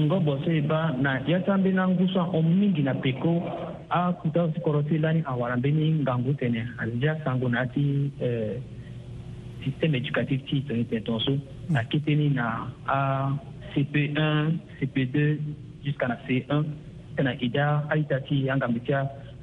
kungobɔso 0.00 0.48
ye 0.52 0.62
ba 0.64 0.94
na 0.98 1.10
yasa 1.28 1.56
n 1.56 1.62
bena 1.64 1.82
ngusan 1.88 2.32
o 2.32 2.40
mingi 2.42 2.82
na 2.82 2.94
peko 2.94 3.42
a 3.90 4.12
kutasikɔrɔsilani 4.18 5.22
a 5.30 5.32
wara 5.36 5.56
n 5.56 5.60
beni 5.60 5.84
ngangu 6.02 6.32
tɛnɛ 6.40 6.60
adija 6.80 7.20
sango 7.24 7.48
na 7.48 7.60
ati 7.64 7.84
eh, 8.20 8.54
système 9.62 9.98
éducatif 10.00 10.40
ti 10.48 10.62
tene 10.66 10.84
tene 10.88 11.04
tɔn 11.04 11.20
so 11.24 11.32
na 11.68 11.80
keteni 11.90 12.30
na 12.32 12.44
a 12.86 12.98
cp1 13.74 14.56
cp2 14.76 15.16
jusqu'à 15.84 16.08
na 16.08 16.16
c1 16.26 16.64
tena 17.16 17.32
ida 17.46 17.84
aita 17.92 18.20
ti 18.26 18.40
yanga 18.48 18.68
mbi 18.68 18.80
ti 18.86 18.92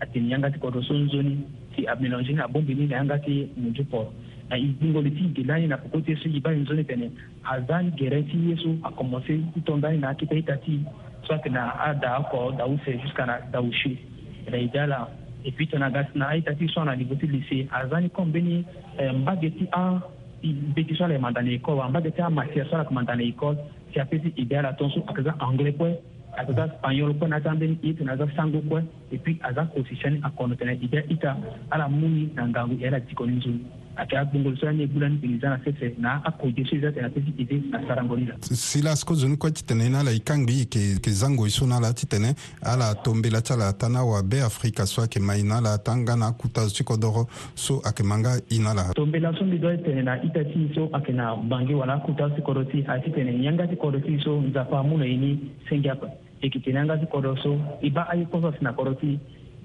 atene 0.01 0.27
yanga 0.31 0.49
ti 0.49 0.57
kodro 0.59 0.81
so 0.81 0.93
nzoni 0.93 1.35
ti 1.75 1.81
amélange 1.85 2.33
ni 2.33 2.41
abongbi 2.41 2.73
ni 2.73 2.87
na 2.87 2.95
yanga 2.97 3.17
ti 3.25 3.35
munju 3.61 3.83
port 3.91 4.09
a 4.51 4.55
idingole 4.57 5.09
ti 5.11 5.29
gelani 5.35 5.67
na 5.67 5.77
poko 5.77 5.99
ti 6.01 6.15
so 6.15 6.27
e 6.29 6.39
ba 6.39 6.51
ni 6.55 6.65
so 6.65 6.73
ni 6.73 6.83
tene 6.83 7.11
azan 7.43 7.91
gere 7.97 8.23
ti 8.31 8.37
ye 8.47 8.55
so 8.63 8.71
akomanse 8.87 9.35
hitondani 9.55 9.99
na 9.99 10.09
akita 10.11 10.35
hita 10.35 10.55
ti 10.63 10.79
so 11.27 11.33
ayeke 11.33 11.49
na 11.51 11.73
ada 11.89 12.17
oko 12.21 12.51
dawuse 12.55 12.91
jusqu'à 13.03 13.25
na 13.27 13.39
dawuse 13.51 13.91
eh 13.91 14.49
na 14.51 14.57
e 14.57 14.69
da 14.73 14.85
la 14.87 14.99
e 15.43 15.51
puis 15.51 15.67
tene 15.67 15.83
aga 15.83 16.03
ti 16.07 16.15
na 16.19 16.29
ahita 16.31 16.55
ti 16.55 16.67
so 16.71 16.83
na 16.83 16.95
niveau 16.95 17.19
ti 17.19 17.27
lycée 17.27 17.67
azan 17.71 18.03
ni 18.03 18.09
kon 18.09 18.29
mbeni 18.31 18.63
eh, 18.99 19.11
mbage 19.11 19.51
ti 19.59 19.65
ambe 19.71 20.81
ti 20.83 20.95
so 20.95 21.03
ala 21.05 21.13
yeke 21.13 21.21
man 21.23 21.33
da 21.35 21.41
na 21.41 21.51
école 21.51 21.81
ambage 21.83 22.11
ti 22.15 22.21
amatière 22.21 22.69
so 22.69 22.75
ala 22.75 22.83
yeke 22.83 22.93
man 22.95 23.05
da 23.05 23.15
na 23.19 23.23
école 23.23 23.57
ti 23.91 23.99
apeut 23.99 24.23
ti 24.23 24.31
e 24.35 24.45
da 24.45 24.61
la 24.61 24.73
tongaso 24.79 24.99
ayeke 25.03 25.21
za 25.27 25.35
anglais 25.43 25.75
kue 25.75 25.91
ayeke 26.37 26.53
za 26.55 26.71
spagnol 26.71 27.13
kue 27.19 27.27
na 27.27 27.39
za 27.43 27.51
ambeni 27.51 27.75
ye 27.83 27.91
tene 27.93 28.11
aza 28.15 28.27
sango 28.35 28.61
kue 28.69 28.79
e 29.11 29.17
puis 29.19 29.37
aza 29.43 29.65
kosisiani 29.75 30.21
akono 30.23 30.55
tene 30.55 30.79
e 30.81 30.87
da 30.87 31.01
hita 31.03 31.35
ala 31.69 31.89
mu 31.91 32.07
ni 32.07 32.31
na 32.35 32.47
ngangu 32.47 32.79
e 32.79 32.87
ala 32.87 32.99
diko 33.03 33.25
ni 33.27 33.35
nzoni 33.43 33.63
ata 33.97 34.25
gbongolo 34.25 34.57
sara 34.57 34.71
ni 34.73 34.83
e 34.83 34.87
bula 34.87 35.07
ni 35.09 35.17
président 35.17 35.49
na 35.49 35.59
sese 35.65 35.95
na 35.97 36.21
akoje 36.23 36.63
so 36.65 36.75
eza 36.75 36.91
tene 36.91 37.07
apesi 37.07 37.33
ide 37.37 37.61
na 37.69 37.81
sara 37.87 38.03
ngoni 38.03 38.25
la 38.27 38.35
silas 38.41 39.03
kozoni 39.03 39.37
kue 39.37 39.51
ti 39.51 39.65
tene 39.65 39.87
ni 39.89 39.95
ala 39.97 40.11
e 40.13 40.19
kangi 40.19 40.57
yeke 40.59 40.79
yeke 40.79 41.11
zango 41.11 41.47
e 41.47 41.49
so 41.49 41.65
ni 41.65 41.73
ala 41.73 41.93
ti 41.93 42.05
tene 42.07 42.35
ala 42.61 42.89
atombela 42.93 43.41
ti 43.41 43.53
ala 43.53 43.67
ata 43.73 43.89
ni 43.89 43.95
awabe 43.97 44.37
afrika 44.41 44.85
so 44.85 45.01
ayeke 45.01 45.19
ma 45.19 45.33
e 45.35 45.43
ni 45.43 45.51
ala 45.51 45.73
ata 45.73 45.97
nga 45.97 46.15
na 46.15 46.27
akuta 46.29 46.67
so 46.69 46.75
ti 46.77 46.83
kodro 46.83 47.25
so 47.55 47.81
ayeke 47.85 48.03
ma 48.05 48.17
nga 48.21 48.35
e 48.49 48.57
ni 48.59 48.67
ala 48.69 48.93
tombela 48.93 49.33
so 49.37 49.45
mbi 49.45 49.57
dö 49.57 49.73
tene 49.83 50.01
na 50.05 50.19
ita 50.21 50.43
ti 50.45 50.69
so 50.77 50.89
ayeke 50.93 51.13
na 51.17 51.35
bange 51.35 51.73
wala 51.73 51.97
akuta 51.97 52.29
so 52.29 52.35
ti 52.37 52.41
kodro 52.41 52.63
ti 52.69 52.85
aye 52.87 53.01
ti 53.01 53.11
tene 53.11 53.33
nyanga 53.33 53.65
ti 53.67 53.75
kodro 53.75 53.99
ti 54.01 54.19
so 54.23 54.37
nzapa 54.41 54.77
amû 54.79 54.97
na 55.01 55.05
e 55.05 55.17
ni 55.17 55.31
sengi 55.69 55.89
apa 55.89 56.07
e 56.41 56.45
yeke 56.45 56.59
tene 56.61 56.79
anga 56.85 56.97
ti 57.01 57.05
kodro 57.09 57.33
so 57.41 57.57
e 57.81 57.89
ba 57.89 58.05
aye 58.13 58.25
poso 58.29 58.47
asi 58.53 58.61
na 58.63 58.73
kodro 58.77 58.93
ti 59.01 59.17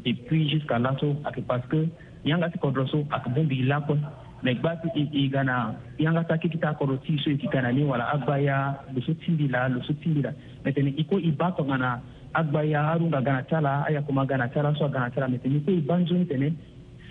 depuis 0.04 0.48
jusqu'à 0.50 0.78
là 0.80 0.96
so 1.00 1.12
ayeke 1.28 1.44
parce 1.46 1.66
que 1.68 1.84
yanga 2.24 2.48
ti 2.48 2.58
kodro 2.58 2.88
so 2.88 3.04
ayeke 3.12 3.28
bongbi 3.36 3.60
e 3.64 3.68
lakue 3.68 3.98
mɛ 4.44 4.52
gbasi 4.58 4.88
i 5.22 5.30
kana 5.30 5.74
i 5.98 6.06
an 6.06 6.14
ka 6.18 6.22
taa 6.28 6.38
k'i 6.40 6.58
taa 6.58 6.74
kɔrɔ 6.78 6.96
tiso 7.04 7.30
i 7.30 7.48
kana 7.52 7.70
ni 7.72 7.82
wala 7.84 8.04
agbaya 8.14 8.74
loso 8.94 9.14
tindi 9.22 9.46
la 9.48 9.68
lusu 9.68 9.94
tindi 10.02 10.22
la 10.22 10.30
mɛtɛni 10.64 10.94
i 10.98 11.04
ko 11.04 11.18
i 11.18 11.30
ba 11.30 11.50
tɔ 11.56 11.62
kana 11.70 12.00
agbaya 12.34 12.82
harun 12.88 13.10
ka 13.10 13.20
gana 13.20 13.42
ta 13.48 13.60
la 13.60 13.84
aya 13.88 14.02
kuma 14.02 14.26
gana 14.26 14.48
ta 14.48 14.62
la 14.62 14.74
so 14.74 14.88
gana 14.88 15.10
ta 15.10 15.20
la 15.20 15.26
mɛtɛni 15.28 15.56
i 15.56 15.64
ko 15.64 15.70
i 15.72 15.80
banzoni 15.80 16.24
tɛnɛ 16.24 16.52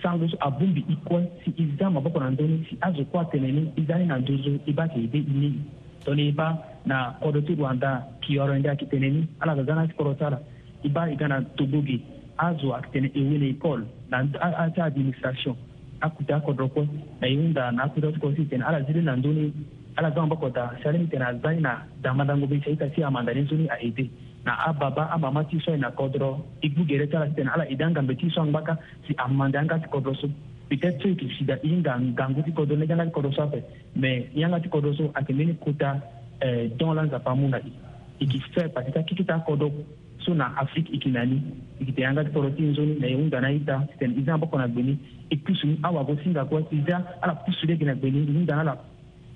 sango 0.02 0.28
so 0.30 0.36
abun 0.40 0.74
bi 0.74 0.84
i 0.88 0.96
kɔ 1.08 1.24
si 1.44 1.54
i 1.58 1.64
za 1.78 1.86
mabɔ 1.88 2.08
kɔnɔ 2.12 2.36
dɔɔni 2.36 2.68
si 2.68 2.76
azo 2.82 3.02
kɔ 3.04 3.20
a 3.20 3.24
tɛnɛni 3.32 3.62
i 3.78 3.82
zani 3.90 4.06
na 4.06 4.18
dozo 4.18 4.52
i 4.66 4.72
b'a 4.72 4.86
kɛ 4.88 4.98
i 5.04 5.08
bɛ 5.08 5.18
i 5.32 5.34
ni 5.40 5.60
tɔni 6.04 6.28
i 6.28 6.32
ba 6.32 6.58
na 6.84 7.14
kɔdɔti 7.22 7.56
rwanda 7.56 8.04
kiyɔrɔ 8.22 8.58
ndi 8.58 8.68
a 8.68 8.76
k'i 8.76 8.86
tɛnɛni 8.92 9.22
ala 9.40 9.56
ka 9.56 9.62
gana 9.62 9.86
kɔrɔta 9.86 10.30
la 10.30 10.38
i 10.84 10.88
ba 10.88 11.00
i 11.08 11.16
kana 11.16 11.40
togoge 11.56 11.96
azo 12.38 12.72
a 12.74 12.80
tɛnɛ 12.92 13.08
ewele 13.14 13.54
ekɔli 13.56 13.86
na 14.10 14.20
a 14.40 14.70
ta 14.70 14.84
administration 14.84 15.56
akuta 16.02 16.40
kodroko 16.40 16.86
na 17.20 17.26
yunda 17.28 17.70
na 17.72 17.84
akuta 17.84 18.12
kosi 18.20 18.44
ten 18.50 18.62
ala 18.62 18.82
zili 18.84 19.00
na 19.02 19.16
nduni 19.16 19.52
ala 19.98 20.10
zan 20.14 20.28
bakota 20.28 20.70
salim 20.82 21.06
ten 21.08 21.22
azani 21.22 21.60
na 21.60 21.78
damadango 22.02 22.48
be 22.50 22.60
sai 22.64 22.74
ta 22.76 22.86
si 22.94 23.02
amanda 23.02 23.32
ne 23.34 23.44
zuni 23.46 23.68
a 23.70 23.76
ede 23.88 24.10
na 24.44 24.56
ababa 24.70 25.08
amama 25.14 25.44
ti 25.44 25.60
so 25.64 25.74
na 25.76 25.90
kodro 25.90 26.30
igbu 26.62 26.86
gere 26.90 27.06
tala 27.10 27.30
ten 27.36 27.48
ala 27.48 27.66
idanga 27.70 28.02
be 28.02 28.14
ti 28.16 28.30
so 28.34 28.42
ngbaka 28.44 28.76
si 29.06 29.14
amanda 29.24 29.62
nga 29.64 29.78
ti 29.78 29.88
kodro 29.94 30.14
so 30.20 30.26
peut-être 30.68 30.98
soki 31.02 31.28
sida 31.38 31.54
i 31.62 31.70
nga 31.78 31.96
gangu 32.18 32.42
ti 32.42 32.52
kodro 32.52 32.76
ne 32.76 32.86
ganga 32.90 33.06
ti 33.06 33.10
kodro 33.16 33.32
so 33.36 33.42
ape 33.46 33.60
mais 33.96 34.26
yanga 34.34 34.60
ti 34.60 34.68
kodro 34.68 34.92
so 34.98 35.10
ayeke 35.14 35.32
mbeni 35.34 35.54
kuta 35.64 36.00
eh, 36.40 36.68
don 36.78 36.96
lanzapa 36.96 37.34
mu 37.38 37.48
na 37.48 37.58
i 37.58 37.70
e 37.70 38.24
yeki 38.24 38.38
fe 38.52 38.62
parce 38.74 38.86
que 38.86 38.92
ta 38.92 39.02
kiki 39.06 39.24
ta 39.24 39.38
kodro 39.46 39.70
so 40.24 40.32
na 40.34 40.52
afrique 40.56 40.90
e 40.90 40.94
yeke 40.96 41.10
na 41.12 41.24
ni 41.24 41.36
e 41.80 41.84
yeke 41.84 41.92
tene 41.94 42.04
yanga 42.06 42.24
ti 42.24 42.30
koro 42.34 42.50
ti 42.54 42.62
nzoni 42.70 42.94
na 43.00 43.06
ye 43.06 43.14
hunda 43.18 43.40
na 43.40 43.48
aita 43.50 43.76
tene 43.98 44.14
e 44.18 44.24
za 44.24 44.34
amboko 44.36 44.56
na 44.58 44.68
gbeni 44.68 44.94
e 45.30 45.36
pusu 45.36 45.66
ni 45.66 45.78
awako 45.82 46.16
singa 46.22 46.44
kue 46.44 46.62
ti 46.70 46.82
za 46.88 46.96
ala 47.22 47.34
pusu 47.44 47.66
ti 47.66 47.72
yeke 47.72 47.84
na 47.84 47.94
gbeni 47.94 48.20
e 48.30 48.32
hunda 48.36 48.54
ni 48.54 48.60
ala 48.60 48.74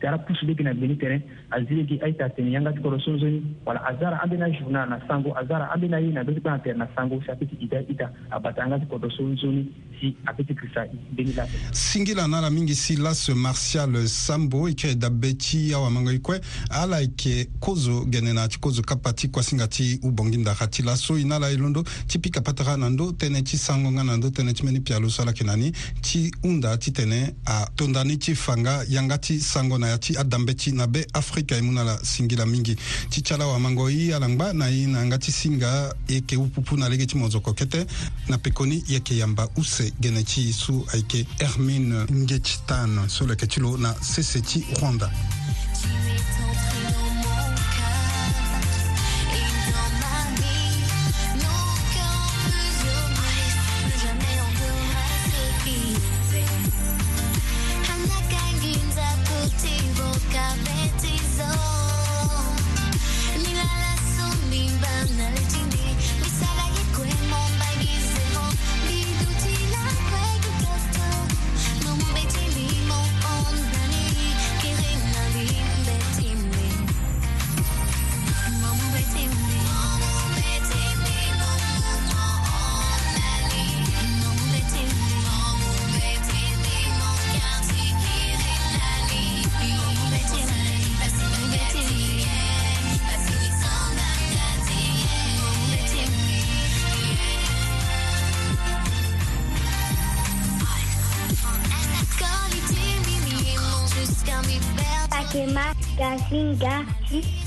tara 0.00 0.18
pusu 0.18 0.46
be 0.46 0.54
kena 0.54 0.74
beni 0.74 0.94
tɛrɛn 0.96 1.22
a 1.52 1.58
zile 1.64 1.86
ki 1.86 1.98
a 2.02 2.08
ye 2.08 2.14
ta 2.16 2.28
tɛni 2.28 2.52
yangati 2.54 2.80
kɔrɔ 2.80 3.00
sonzoni 3.04 3.42
wala 3.64 3.80
a 3.86 3.94
zara 3.98 4.20
an 4.22 4.28
bena 4.28 4.46
jurna 4.52 4.86
na 4.88 4.98
sango 5.08 5.32
a 5.36 5.44
zara 5.46 5.70
an 5.72 5.80
bena 5.80 5.98
ye 6.00 6.12
na 6.12 6.22
beti 6.22 6.40
kana 6.42 6.58
tɛrɛ 6.58 6.76
na 6.76 6.86
sango 6.96 7.20
si 7.24 7.30
a 7.30 7.36
peti 7.36 7.56
ida 7.60 7.80
ita 7.88 8.10
a 8.30 8.40
bata 8.40 8.60
yangati 8.62 8.86
kɔrɔ 8.88 9.10
sonzoni 9.16 9.66
si 10.00 10.16
a 10.26 10.32
peti 10.34 10.54
krista 10.54 10.86
beni 11.12 11.32
la 11.34 11.46
singila 11.72 12.28
na 12.28 12.40
la 12.40 12.50
mingi 12.50 12.74
si 12.74 12.96
las 12.96 13.28
martial 13.30 13.96
sambo 14.06 14.66
i 14.68 14.72
kɛ 14.74 14.94
dabe 14.96 15.36
ti 15.38 15.72
awamanga 15.72 16.12
i 16.12 16.18
kue 16.20 16.38
ala 16.70 17.00
e 17.00 17.06
yeke 17.06 17.48
kozo 17.60 18.04
gene 18.10 18.32
na 18.34 18.46
ti 18.48 18.58
kozo 18.58 18.82
kapa 18.82 19.12
ti 19.12 19.28
kuasinga 19.28 19.68
ti 19.68 19.98
ubongi 20.02 20.36
ndaka 20.38 20.66
ti 20.68 20.82
laso 20.82 21.16
e 21.16 21.24
na 21.24 21.38
la 21.38 21.48
e 21.50 21.56
londo 21.56 21.82
ti 22.06 22.18
pika 22.18 22.40
pataka 22.42 22.76
na 22.76 22.88
ndö 22.88 23.14
tënë 23.16 23.42
ti 23.44 23.56
sango 23.56 23.90
nga 23.90 24.02
na 24.04 24.16
ndö 24.16 24.28
tënë 24.30 24.52
ti 24.52 24.62
mbeni 24.62 24.80
pia 24.80 24.98
lo 25.00 25.08
so 25.08 25.22
ala 25.22 25.30
yeke 25.32 25.44
na 25.46 25.54
ni 25.56 25.72
ti 26.02 26.30
hunda 26.42 26.76
titene 26.76 27.32
atondani 27.46 28.18
ti 28.18 28.34
fanga 28.34 28.82
yanga 28.88 29.16
ti 29.18 29.38
sango 29.40 29.78
na 29.78 29.88
ya 29.88 29.95
ya 29.96 29.98
ti 29.98 30.14
adanbe 30.16 30.54
ti 30.54 30.72
na 30.72 30.86
be 30.86 31.06
afrika 31.14 31.56
e 31.56 31.60
mû 31.60 31.72
na 31.72 31.80
ala 31.80 31.96
singila 32.04 32.44
mingi 32.46 32.76
ti 33.08 33.22
ti 33.22 33.32
ala 33.34 33.46
wamango 33.46 33.88
ye 33.90 34.12
ala 34.14 34.28
ngba 34.28 34.52
na 34.52 34.66
ye 34.68 34.86
na 34.86 34.98
yanga 35.00 35.18
ti 35.18 35.32
singa 35.32 35.88
e 36.06 36.14
yeke 36.20 36.36
upupu 36.36 36.76
na 36.76 36.86
lege 36.88 37.06
ti 37.08 37.16
monzoko 37.16 37.52
kete 37.56 37.80
na 38.28 38.36
pekoni 38.38 38.84
yeke 38.92 39.16
yamba 39.16 39.48
use 39.56 39.90
gene 40.00 40.22
ti 40.24 40.52
so 40.52 40.84
ayeke 40.92 41.26
hermine 41.40 42.04
nge 42.12 42.36
ti 42.44 42.54
tan 42.68 43.08
so 43.08 43.24
lo 43.24 43.32
yeke 43.32 43.46
ti 43.48 43.58
lo 43.64 43.76
na 43.76 43.90
sese 44.12 44.38
ti 44.48 44.60
rwanda 44.80 45.08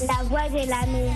la 0.07 0.23
voix 0.29 0.47
de 0.49 0.67
l'amour. 0.69 1.13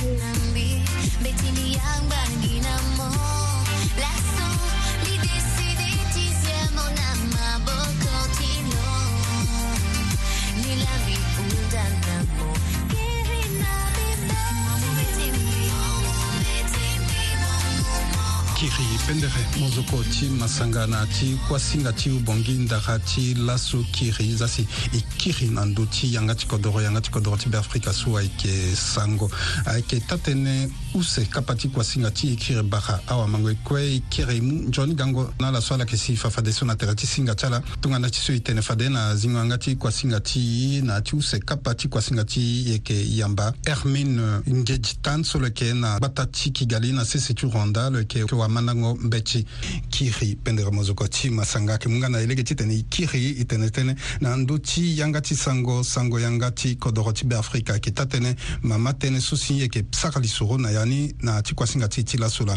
kiri 18.69 18.95
pendere 19.05 19.49
muzoko 19.59 19.99
ti 20.07 20.25
masangana 20.39 21.05
ti 21.11 21.35
kuasinga 21.47 21.91
ti 21.93 22.09
ubongi 22.09 22.53
ndara 22.63 22.97
ti 22.99 23.33
laso 23.35 23.83
kiri 23.91 24.35
za 24.35 24.47
si 24.47 24.61
e 24.93 25.01
kiri 25.17 25.49
na 25.51 25.65
ndö 25.65 25.83
ti 25.91 26.13
yanga 26.13 26.33
ti 26.35 26.47
kodro 26.47 26.79
yanga 26.81 27.01
ti 27.01 27.09
kodro 27.11 27.35
ti 27.37 27.49
beafrika 27.49 27.91
so 27.91 28.15
ayeke 28.17 28.71
sango 28.75 29.27
ayeke 29.67 29.99
ta 30.07 30.15
tënë 30.15 30.69
use 30.95 31.27
kapa 31.29 31.55
ti 31.55 31.67
kuasinga 31.69 32.11
ti 32.11 32.31
e 32.33 32.35
kiri 32.35 32.63
bara 32.63 33.01
awamango 33.07 33.49
e 33.51 33.55
kue 33.63 33.83
e 33.97 34.01
kiri 34.09 34.39
mu 34.41 34.69
nzoni 34.69 34.95
gango 34.95 35.33
na 35.39 35.51
laso 35.51 35.73
ala 35.73 35.83
yeke 35.83 35.97
si 35.97 36.15
fafade 36.15 36.53
so 36.53 36.63
na 36.65 36.75
tere 36.75 36.95
ti 36.95 37.05
singa 37.07 37.35
ti 37.35 37.45
ala 37.45 37.59
tongana 37.81 38.09
ti 38.09 38.19
so 38.19 38.31
e 38.31 38.39
tene 38.41 38.61
fade 38.61 38.87
na 38.89 39.15
zingo 39.15 39.39
yanga 39.39 39.57
ti 39.57 39.75
kuasinga 39.75 40.21
ti 40.23 40.81
na 40.83 41.01
ti 41.01 41.15
use 41.15 41.39
kapa 41.39 41.75
ti 41.75 41.89
kuasinga 41.89 42.23
ti 42.25 42.69
yeke 42.71 42.95
yamba 42.95 43.51
hermine 43.65 44.39
ngedi 44.47 45.01
tan 45.01 45.23
so 45.23 45.37
lo 45.39 45.47
yeke 45.51 45.73
na 45.73 45.97
gbata 45.99 46.25
ti 46.27 46.51
kigali 46.51 46.93
na 46.93 47.03
sese 47.03 47.33
ti 47.35 47.45
rwanda 47.45 47.89
lo 47.89 47.99
yeke 47.99 48.23
mandango 48.53 48.95
mbeci 49.01 49.45
kiri 49.89 50.35
pendere 50.35 50.69
mozogo 50.71 51.07
ti 51.09 51.29
masanga 51.33 51.73
ayeke 51.73 51.89
mu 51.89 51.97
nga 51.97 52.09
na 52.13 52.19
elege 52.21 52.43
ti 52.45 52.55
tene 52.55 52.77
e 52.77 52.83
kiri 52.89 53.41
e 53.41 53.45
tene 53.49 53.67
tënë 53.73 53.93
na 54.21 54.37
ndö 54.37 54.59
ti 54.61 54.93
yanga 55.01 55.19
ti 55.25 55.35
sango 55.35 55.81
sango 55.83 56.19
yanga 56.21 56.51
ti 56.53 56.77
kodro 56.77 57.11
ti 57.13 57.25
beafrika 57.25 57.73
ayeke 57.73 57.91
ta 57.93 58.05
tënë 58.05 58.35
mama 58.69 58.93
tënë 58.93 59.19
so 59.21 59.35
si 59.35 59.59
yeke 59.65 59.89
sara 59.91 60.21
lisoro 60.23 60.57
na 60.61 60.69
ya 60.69 60.85
ni 60.85 61.09
na 61.25 61.41
ti 61.41 61.55
kuasinga 61.57 61.89
ti 61.89 62.05
ti 62.05 62.17
laso 62.21 62.45
la 62.45 62.53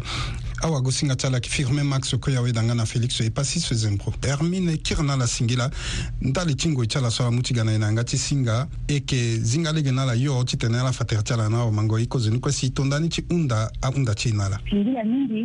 awa 0.63 0.81
gosinga 0.81 1.17
ti 1.17 1.27
ala 1.27 1.37
yeke 1.37 1.51
firmé 1.51 1.85
max 1.85 2.15
kue 2.21 2.37
awe 2.39 2.53
danga 2.53 2.75
na 2.75 2.85
félix 2.87 3.21
e 3.21 3.31
pasi 3.31 3.61
so 3.61 3.75
zempro 3.75 4.13
hermine 4.25 4.77
kiri 4.79 5.03
na 5.05 5.13
ala 5.13 5.27
singi 5.27 5.57
la 5.57 5.71
nda 6.23 6.45
li 6.45 6.55
ti 6.57 6.69
ngoi 6.69 6.87
ti 6.89 6.99
ala 6.99 7.11
so 7.11 7.23
ala 7.25 7.31
mu 7.33 7.43
ti 7.43 7.53
ga 7.55 7.63
na 7.65 7.73
e 7.75 7.79
na 7.79 7.87
yanga 7.87 8.05
ti 8.05 8.17
singa 8.17 8.67
e 8.89 8.93
yeke 8.95 9.37
zinga 9.41 9.73
lege 9.73 9.91
na 9.93 10.03
ala 10.03 10.15
yo 10.15 10.45
titene 10.45 10.79
ala 10.81 10.93
fateri 10.97 11.23
ti 11.23 11.33
ala 11.33 11.49
na 11.51 11.59
awamango 11.61 11.99
e 11.99 12.07
kozoni 12.07 12.41
kue 12.41 12.53
si 12.53 12.71
tondani 12.71 13.09
ti 13.09 13.23
hunda 13.29 13.69
ahunda 13.83 14.15
ti 14.15 14.31
e 14.33 14.33
na 14.33 14.47
ala 14.47 14.59
singi 14.71 14.93
la 14.97 15.05
mingi 15.05 15.45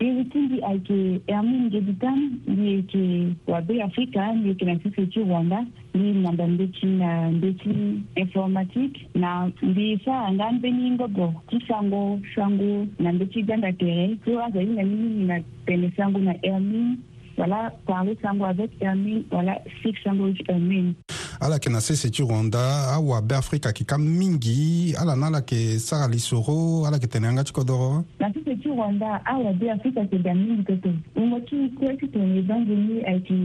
ye 0.00 0.24
ti 0.28 0.38
mbi 0.38 0.58
ayeke 0.62 1.20
e 1.26 1.32
amu 1.32 1.66
nge 1.70 1.80
dutan 1.80 2.18
mbi 2.46 2.66
yeke 2.72 3.34
wabe 3.46 3.82
afrika 3.82 4.32
mbi 4.34 4.48
yeke 4.48 4.64
na 4.64 4.74
sese 4.82 5.06
ti 5.06 5.20
rwanda 5.22 5.62
ni 5.94 6.12
namba 6.12 6.46
ndeti 6.46 6.86
na 6.86 7.30
ndeti 7.30 7.70
informatique 8.16 9.08
na 9.14 9.50
mbi 9.62 10.00
sara 10.04 10.32
nga 10.32 10.46
ambeni 10.48 10.86
ingobo 10.86 11.26
ti 11.48 11.56
sango 11.68 12.20
sango 12.34 12.86
na 12.98 13.12
ndeti 13.12 13.42
ga 13.42 13.58
nga 13.58 13.72
tere 13.72 14.16
so 14.24 14.42
azali 14.44 14.72
na 14.78 14.82
mingi 14.82 15.24
na 15.28 15.36
pene 15.66 15.92
sango 15.96 16.18
na 16.18 16.32
hermine 16.42 16.96
wala 17.36 17.58
parle 17.86 18.16
sango 18.22 18.44
avec 18.44 18.70
hermine 18.80 19.24
wala 19.32 19.52
six 19.82 19.94
sango 20.04 20.24
hermine 20.48 20.94
ala 21.40 21.54
yeke 21.54 21.70
na 21.70 21.80
se 21.80 21.94
si 21.96 22.10
ti 22.10 22.22
ronda 22.22 22.88
awabe 22.92 23.32
afrika 23.36 23.68
yeke 23.68 23.96
mingi 23.98 24.94
ala 25.00 25.16
na 25.16 25.26
ala 25.26 25.36
yeke 25.38 25.78
sara 25.78 26.08
li 26.08 26.18
soro 26.18 26.84
ala 26.86 26.96
yeke 26.96 27.06
tene 27.06 27.24
yanga 27.26 27.44
ti 27.44 27.52
kodro 27.52 28.04
na 28.18 28.30
ti 28.32 28.42
so 28.44 28.52
ti 28.56 28.68
ronda 28.68 29.20
awabe 29.24 29.70
afrika 29.70 30.00
yeke 30.00 30.18
ga 30.18 30.34
mingi 30.34 30.64
toto 30.64 30.90
ungo 31.16 31.38
ti 31.46 31.70
kue 31.78 31.94
ti 32.00 32.08
tene 32.10 32.42
ba 32.42 32.58
nzoni 32.58 33.04
ayeke 33.06 33.38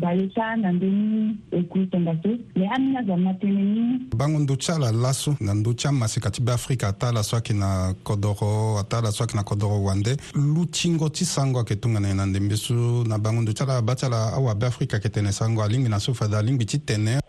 bale 0.00 0.26
ti 0.32 0.40
anandeni 0.40 1.36
ekui 1.52 1.86
tongaso 1.88 2.28
me 2.56 2.68
ambeni 2.72 2.96
azo 2.96 3.16
na 3.16 3.32
tënë 3.32 3.64
ni 3.74 3.82
bango 4.16 4.38
ndö 4.38 4.56
ti 4.56 4.72
ala 4.72 4.92
laso 4.92 5.36
na 5.40 5.54
ndö 5.54 5.74
ti 5.74 5.88
amaseka 5.88 6.30
ti 6.30 6.40
beafrika 6.40 6.88
ata 6.88 7.08
ala 7.08 7.22
so 7.22 7.36
ayeke 7.36 7.52
na 7.52 7.92
kodro 8.02 8.78
ata 8.80 8.98
ala 8.98 9.12
so 9.12 9.24
ayeke 9.24 9.36
na 9.36 9.42
kodro 9.42 9.82
wande 9.84 10.16
lu 10.34 10.64
tingo 10.72 11.08
ti 11.08 11.24
sango 11.24 11.58
ayeke 11.58 11.76
tongana 11.76 12.08
e 12.10 12.14
na 12.14 12.26
ndembe 12.26 12.56
so 12.56 13.04
na 13.04 13.18
bango 13.18 13.42
ndö 13.42 13.52
ti 13.52 13.62
ala 13.62 13.82
ba 13.82 13.94
ti 13.94 14.06
ala 14.06 14.32
awabe 14.32 14.64
afrika 14.66 14.96
yeke 14.96 15.08
tene 15.08 15.32
sango 15.32 15.62
alingbi 15.62 15.88
na 15.90 16.00
so 16.00 16.14
fada 16.14 16.38
alingbi 16.38 16.64
ti 16.66 16.78
tene 16.78 17.20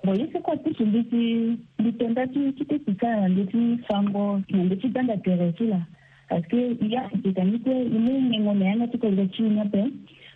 ndi 0.86 1.92
tenda 1.98 2.28
ti 2.28 2.52
ti 2.58 2.80
sika 2.86 3.08
na 3.08 3.28
nde 3.28 3.46
ti 3.52 3.60
fango 3.88 4.42
na 4.50 4.64
nde 4.64 4.76
ti 4.76 4.88
danga 4.90 5.18
tere 5.26 5.52
ti 5.58 5.66
la 5.66 5.80
parce 6.30 6.46
que 6.48 6.78
ya 6.94 7.10
sika 7.24 7.44
ni 7.44 7.58
kue 7.64 7.76
i 7.82 7.98
mu 8.04 8.12
ngengo 8.26 8.52
na 8.54 8.66
yanga 8.70 8.88
ti 8.92 8.98
kolo 9.02 9.24
ti 9.34 9.42
na 9.58 9.64
pe 9.74 9.82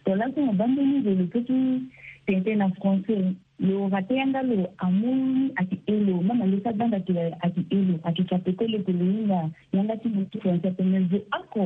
to 0.06 0.12
la 0.20 0.26
so 0.34 0.42
ba 0.58 0.66
mbeni 0.72 1.04
zo 1.06 1.12
lo 1.20 1.26
peut 1.32 1.46
ti 1.48 1.58
tente 2.26 2.52
na 2.56 2.68
français 2.80 3.22
lo 3.68 3.88
ga 3.94 4.00
te 4.08 4.14
yanga 4.20 4.42
lo 4.50 4.58
amu 4.86 5.12
ayeke 5.60 5.78
e 5.92 6.06
lo 6.10 6.16
ma 6.28 6.34
na 6.34 6.46
lo 6.52 6.58
so 6.64 6.72
danga 6.80 7.00
tere 7.08 7.24
ayeke 7.46 7.62
e 7.70 7.78
lo 7.88 7.96
ayeke 8.06 8.24
ti 8.28 8.34
apeko 8.36 8.64
leke 8.74 8.92
lo 9.00 9.06
hinga 9.14 9.40
yanga 9.76 9.94
ti 10.02 10.10
lo 10.16 10.26
ti 10.32 10.38
français 10.44 10.72
pe 10.78 10.84
me 10.84 11.00
zo 11.12 11.20
oko 11.40 11.64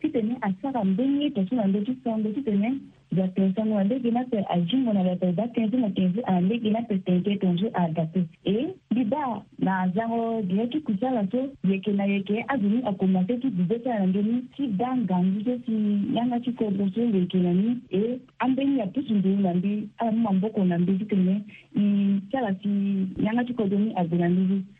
titene 0.00 0.36
asara 0.48 0.84
mbeni 0.84 1.24
e 1.26 1.30
to 1.34 1.46
so 1.46 1.54
na 1.56 1.64
ndö 1.70 1.80
ti 1.86 1.92
sango 2.04 2.28
titene 2.34 2.68
vyapenza 3.16 3.60
ngo 3.66 3.76
andege 3.82 4.08
nape 4.16 4.38
ajimbo 4.56 4.90
na 4.92 5.02
vyapenza 5.06 5.48
mapenzi 5.84 6.20
andege 6.34 6.68
nape 6.74 6.94
tenge 7.06 7.32
tonzu 7.42 7.66
adate 7.82 8.20
e 8.54 8.68
bida 8.94 9.24
na 9.64 9.72
azango 9.84 10.42
dia 10.48 10.66
ki 10.66 10.78
kusala 10.80 11.24
so 11.30 11.40
yeke 11.70 11.92
na 11.92 12.04
yeke 12.04 12.44
azuni 12.52 12.78
akomase 12.90 13.32
ki 13.40 13.48
bize 13.56 13.76
ti 13.82 13.88
ala 13.90 14.08
ngeni 14.08 14.36
ti 14.56 14.62
da 14.80 14.88
ngangu 14.96 15.40
so 15.44 15.52
si 15.66 15.74
yanga 16.16 16.38
ti 16.44 16.50
kodro 16.52 16.86
so 16.94 17.00
nge 17.08 17.18
yeke 17.22 17.38
na 17.44 17.52
ni 17.52 17.70
e 18.00 18.20
ambeni 18.44 18.80
apusu 18.84 19.12
nduru 19.14 19.40
na 19.46 19.54
mbi 19.54 19.88
ala 19.98 20.10
mu 20.12 20.18
mamboko 20.28 20.60
na 20.64 20.76
mbi 20.78 20.98
ti 20.98 21.04
tene 21.04 21.34
i 21.76 21.82
ti 22.30 22.36
ala 22.36 22.52
si 22.62 22.68
yanga 23.24 23.44
ti 23.46 23.52
kodro 23.54 23.78
ni 23.78 23.90
ague 23.96 24.16
na 24.18 24.28
mbi 24.28 24.60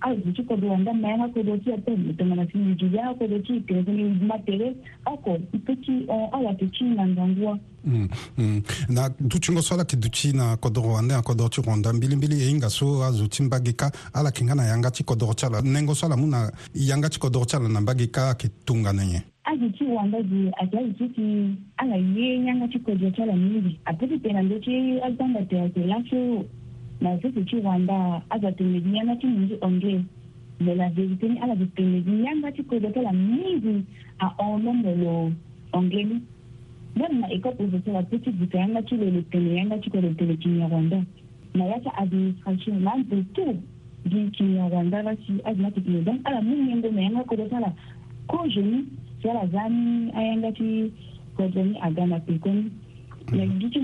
azichi 0.00 0.42
kodonda 0.42 0.92
mayenga 0.94 1.28
kodoti 1.28 1.72
ape 1.72 1.96
mitongana 1.96 2.46
sinijija 2.52 3.04
akodoti 3.10 3.56
ipenguni 3.56 4.04
matere 4.28 4.74
ako 5.04 5.38
ipeti 5.52 6.06
awa 6.32 6.54
tichi 6.54 6.84
nanzangua 6.84 7.58
Mm, 7.86 8.08
mm. 8.38 8.62
na 8.88 9.10
ducingo 9.20 9.62
so 9.62 9.74
ala 9.74 9.82
yeke 9.82 9.96
duti 9.96 10.32
na 10.32 10.56
kodro 10.56 10.82
wande 10.82 11.14
akodro 11.14 11.48
ti 11.48 11.62
ronda 11.62 11.92
mbilimbili 11.92 12.42
e 12.42 12.48
hinga 12.48 12.68
so 12.70 13.04
azo 13.04 13.28
ti 13.28 13.42
mbage 13.42 13.72
ka 13.72 13.92
ala 14.12 14.28
yeke 14.28 14.44
nga 14.44 14.54
na 14.54 14.64
yanga 14.66 14.90
ti 14.90 15.04
kodro 15.04 15.34
ti 15.34 15.46
ala 15.46 15.60
nengo 15.62 15.94
so 15.94 16.06
ala 16.06 16.16
mu 16.16 16.26
na 16.26 16.50
yanga 16.74 17.08
ti 17.08 17.18
kodro 17.20 17.44
ti 17.44 17.56
ala 17.56 17.68
na 17.68 17.80
mbage 17.80 18.06
ka 18.10 18.26
ayeke 18.26 18.48
tongana 18.66 19.06
nyen 19.06 19.22
azo 19.44 19.68
ti 19.78 19.84
wanda 19.84 20.18
zi 20.22 20.50
ayeke 20.58 20.76
azo 20.78 20.92
ti 20.98 21.06
ti 21.14 21.26
ala 21.76 21.94
ye 21.96 22.42
yanga 22.44 22.66
ti 22.68 22.78
kodro 22.78 23.10
ti 23.10 23.22
ala 23.22 23.36
mingi 23.38 23.78
apeut 23.86 24.22
tene 24.22 24.38
ando 24.38 24.58
ti 24.58 25.00
azanga 25.06 25.44
tere 25.46 25.60
ayeke 25.70 25.86
laso 25.86 26.18
na 27.00 27.16
ze 27.16 27.28
tichiwandaa 27.32 28.20
aza 28.30 28.52
pembeni 28.52 28.90
nyanga 28.92 29.16
ti 29.16 29.26
mu 29.26 29.38
nzi 29.44 29.54
ongee 29.60 30.00
me 30.60 30.74
la 30.74 30.88
vérité 30.88 31.28
ni 31.28 31.38
ala 31.38 31.52
yeke 31.54 31.76
pembeni 31.76 32.22
nyanga 32.22 32.48
ti 32.52 32.62
kodro 32.62 32.88
ti 32.90 32.98
ala 33.00 33.12
mingi 33.12 33.84
ahon 34.24 34.62
lo 34.82 34.92
lo 35.02 35.14
ongee 35.76 36.04
ni 36.04 36.16
même 36.96 37.20
na 37.20 37.28
école 37.28 37.56
professeur 37.56 37.96
apeut 37.96 38.18
ti 38.24 38.30
duka 38.32 38.58
yanga 38.58 38.82
ti 38.82 38.96
lo 38.96 39.06
lo 39.10 39.20
tene 39.30 39.50
yanga 39.58 39.76
ti 39.78 39.90
kodro 39.90 40.10
tene 40.16 40.36
kinyarwanda 40.36 40.98
na 41.54 41.64
ya 41.70 41.78
ti 41.80 41.90
administration 42.02 42.74
na 42.82 42.92
ambe 42.92 43.24
tout 43.34 43.58
gi 44.10 44.20
kinyarwanda 44.36 45.02
la 45.02 45.12
si 45.24 45.32
azo 45.44 45.62
na 45.62 45.70
tene 45.70 46.00
donc 46.02 46.20
ala 46.24 46.40
mu 46.40 46.52
nyengo 46.64 46.88
na 46.92 47.00
yanga 47.00 47.24
kodro 47.28 47.44
ti 47.48 47.54
ala 47.54 47.70
kozo 48.26 48.62
ni 48.62 48.80
si 49.20 49.28
ala 49.28 49.44
za 49.52 49.68
ni 49.68 50.08
ayanga 50.16 50.50
ti 50.52 50.64
kodro 51.36 51.60
ni 51.64 51.76
aga 51.84 52.04
na 52.06 52.18
peko 52.24 52.48
ni 52.48 52.64
na 53.32 53.42
nagigi 53.44 53.80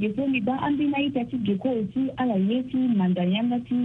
ge 0.00 0.08
so 0.16 0.22
zomi 0.22 0.40
ba 0.44 0.58
an 0.60 0.76
bi 0.76 0.90
ti 1.30 1.38
ge 1.46 1.54
kue 1.56 1.70
oti 1.70 2.10
ala 2.18 2.34
ye 2.34 2.60
ti 2.62 2.78
manda 2.98 3.22
yanga 3.22 3.58
ti 3.68 3.76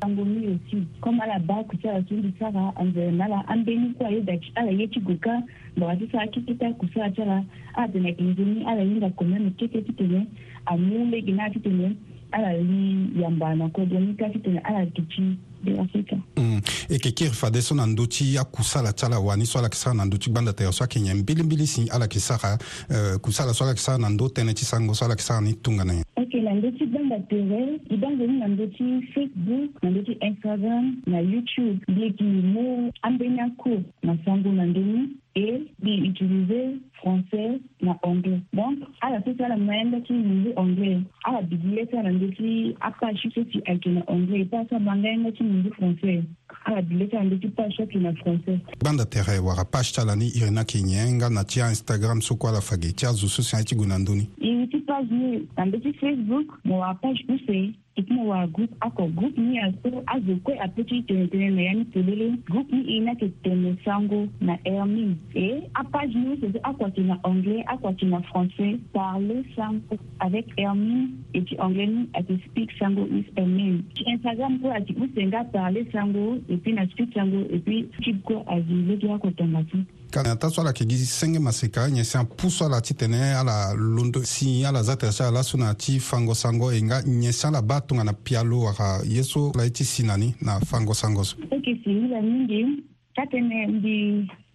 sango 0.00 0.24
mi 0.24 0.46
oti 0.48 0.86
comme 1.02 1.20
ala 1.22 1.38
ba 1.38 1.62
so 1.82 1.88
tundi 2.08 2.32
sara 2.38 2.72
anzere 2.80 3.12
na 3.12 3.24
ala 3.24 3.44
ambeni 3.48 3.92
kue 3.94 4.06
ku 4.08 4.24
aye 4.24 4.40
ala 4.56 4.70
ye 4.70 4.86
ti 4.88 5.00
goka 5.00 5.42
mbaka 5.76 5.96
ti 6.00 6.06
sara 6.12 6.26
kiti 6.28 6.54
ta 6.56 6.72
kusala 6.80 7.12
ti 7.12 7.20
ala 7.22 7.44
ala 7.74 7.88
tene 7.92 8.08
ayeke 8.08 8.22
nzoni 8.24 8.64
ala 8.64 8.80
hinga 8.82 9.10
komeme 9.20 9.50
kete 9.60 9.84
ti 9.84 9.92
tene 9.92 10.24
amu 10.64 11.04
lege 11.12 11.32
na 11.32 11.44
yâ 11.44 11.52
ti 11.52 11.60
tene 11.60 11.92
ala 12.32 12.52
li 12.56 13.20
yamba 13.20 13.54
na 13.54 13.68
kodro 13.68 14.00
ni 14.00 14.16
ka 14.16 14.28
ti 14.32 14.38
tene 14.40 14.58
ala 14.64 14.80
yeke 14.80 15.02
ti 15.12 15.36
afrika 15.80 16.16
mm. 16.36 16.60
e 16.88 16.92
yeke 16.92 17.10
kiri 17.12 17.30
fa 17.30 17.50
dé 17.50 17.60
so 17.60 17.74
na 17.74 17.86
ndö 17.86 18.06
ti 18.08 18.38
akusala 18.38 18.92
ti 18.92 19.06
ala 19.06 19.18
wani 19.18 19.46
so 19.46 19.58
ala 19.58 19.66
yeke 19.66 19.76
sara 19.76 19.94
na 19.96 20.04
ndö 20.04 20.18
ti 20.18 20.30
gbanda 20.30 20.52
tere 20.52 20.72
so 20.72 20.84
ayeke 20.84 21.00
nyen 21.00 21.16
mbilimbili 21.18 21.66
si 21.66 21.88
ala 21.90 22.04
yeke 22.04 22.20
sara 22.20 22.54
uh, 22.58 22.96
eh, 22.96 23.18
kusala 23.18 23.54
so 23.54 23.64
ala 23.64 23.70
yeke 23.72 23.80
sara 23.80 23.98
na 23.98 24.08
ndö 24.08 24.28
tënë 24.28 24.54
ti 24.54 24.64
sango 24.64 24.94
so 24.94 25.04
ala 25.04 25.12
yeke 25.12 25.22
sara 25.22 25.40
ni 25.40 25.54
tongana 25.54 25.92
nyen 25.94 26.04
ok 26.16 26.40
na 26.42 26.54
ndö 26.54 26.70
ti 26.78 26.86
gbanda 26.86 27.18
tere 27.30 27.78
e 27.90 27.96
dange 27.96 28.26
ni 28.26 28.38
na 28.38 28.46
ndö 28.48 28.66
ti 28.66 28.86
facebook 29.14 29.82
na 29.82 29.90
ndö 29.90 30.02
ti 30.02 30.12
instagram 30.20 30.96
na 31.06 31.18
youtube 31.20 31.78
mbi 31.88 32.02
yeke 32.02 32.24
mo 32.24 32.92
ambeni 33.02 33.40
akue 33.40 33.82
na 34.02 34.18
sango 34.24 34.52
na 34.52 34.66
ndöni 34.66 35.10
et 35.46 35.98
utiliser 36.00 36.80
français 37.00 37.60
na 37.80 37.94
anglais 38.02 38.40
donc 38.52 38.78
ala 39.00 39.20
so 39.22 39.32
si 39.36 39.42
ala 39.44 39.56
mayanga 39.56 40.00
ti 40.00 40.12
mingi 40.12 40.48
anglais 40.56 40.98
ala 41.24 41.42
bidile 41.42 41.86
ti 41.86 41.96
ala 41.96 42.10
ndö 42.12 42.28
ti 42.36 42.52
apage 42.80 43.30
so 43.34 43.42
si 43.52 43.60
ayeke 43.66 43.88
na 43.90 44.02
anglais 44.08 44.44
ti 44.50 44.56
aso 44.56 44.76
abangayenga 44.76 45.32
ti 45.32 45.42
mingi 45.42 45.68
français 45.70 46.22
ala 46.64 46.82
bidile 46.82 47.06
ti 47.08 47.16
ala 47.16 47.24
ndö 47.24 47.38
ti 47.42 47.48
page 47.48 47.76
so 47.76 47.82
ayeke 47.82 47.98
na 47.98 48.12
français 48.12 48.58
Banda 48.84 49.04
tere 49.06 49.38
wara 49.38 49.64
page 49.64 49.92
ti 49.92 50.00
ala 50.00 50.16
ni 50.16 50.26
iri 50.28 50.56
yeke 50.56 50.82
nyen 50.82 51.32
na 51.32 51.44
ti 51.44 51.60
instagram 51.60 52.20
so 52.22 52.34
kue 52.34 52.50
ala 52.50 52.60
fage 52.60 52.92
ti 52.92 53.06
azo 53.06 53.28
so 53.28 53.42
si 53.42 53.56
aye 53.56 53.64
ti 53.64 53.74
gue 53.76 53.86
na 53.86 53.98
ndöni 53.98 54.26
iri 54.40 54.66
ti 54.68 54.78
page 54.78 55.10
ni 55.10 55.48
na 55.56 55.64
ndö 55.64 55.78
facebook 56.00 56.48
mo 56.64 56.78
wara 56.80 56.94
page 56.94 57.24
use 57.34 57.72
tukumu 57.98 58.28
wa 58.30 58.46
group 58.46 58.70
ako 58.80 59.06
group 59.08 59.38
ni 59.38 59.58
aso 59.58 60.02
azokue 60.06 60.58
apetu 60.60 60.94
itenetene 60.94 61.50
na 61.50 61.62
ya 61.62 61.72
ni 61.74 61.84
tolele 61.84 62.30
group 62.46 62.72
ni 62.72 62.96
e 62.96 63.00
na 63.00 63.10
yeke 63.10 64.30
na 64.40 64.58
air 64.64 65.14
e 65.34 65.62
apage 65.74 66.14
ni 66.18 66.36
so 66.40 66.46
so 66.52 66.58
akuati 66.62 67.00
na 67.00 67.18
anglais 67.24 67.64
akuati 67.66 68.04
na 68.04 68.20
français 68.20 68.78
parle 68.92 69.44
sango 69.56 69.98
avec 70.18 70.46
air 70.56 70.74
mingi 70.74 71.12
e 71.32 71.40
ti 71.40 71.56
anglais 71.58 71.86
ni 71.88 72.08
ayeke 72.12 72.40
speak 72.50 72.70
sango 72.78 73.02
is 73.06 73.26
a 73.36 73.40
main 73.46 73.82
ti 73.94 74.04
instagram 74.06 74.58
kue 74.60 74.72
ayeke 74.72 74.94
usenga 75.02 75.44
parle 75.44 75.84
sango 75.92 76.38
e 76.48 76.72
na 76.72 76.86
speak 76.88 77.14
sango 77.14 77.38
e 77.54 77.58
puis 77.58 77.86
ti 78.04 78.14
kue 78.14 78.42
azi 78.46 78.72
lege 78.72 79.12
akotongana 79.12 79.64
ti 79.64 79.84
kana 80.10 80.36
ta 80.36 80.48
so 80.50 80.60
ala 80.62 80.70
yeke 80.70 80.86
gi 80.88 80.96
senge 80.96 81.38
maseka 81.38 81.82
anye 81.84 82.04
si 82.04 82.16
apusu 82.18 82.64
ala 82.64 82.80
ti 82.80 82.94
tene 82.94 83.18
ala 83.34 83.74
londo 83.74 84.22
si 84.24 84.64
ala 84.64 84.82
za 84.82 84.96
tere 84.96 85.12
so 85.12 85.24
ala 85.24 85.42
so 85.42 85.58
na 85.58 85.74
ti 85.74 85.98
fango 86.00 86.34
sango 86.34 86.72
e 86.72 86.82
nga 86.82 87.02
nyen 87.02 87.32
si 87.32 87.46
ala 87.46 87.62
ba 87.62 87.80
tongana 87.88 88.12
pia 88.12 88.42
lo 88.42 88.60
waka 88.60 89.00
ye 89.06 89.22
so 89.22 89.50
la 89.56 89.62
ye 89.64 89.70
ti 89.70 89.82
si 89.84 90.02
na 90.04 90.16
ni 90.16 90.34
na 90.42 90.60
fango 90.60 90.92
sango 90.92 91.24
so 91.24 91.36
oke 91.52 91.72
si 91.84 91.88
hila 91.88 92.20
mingi 92.22 92.84
ta 93.16 93.22
tënë 93.24 93.64
mbi 93.80 93.96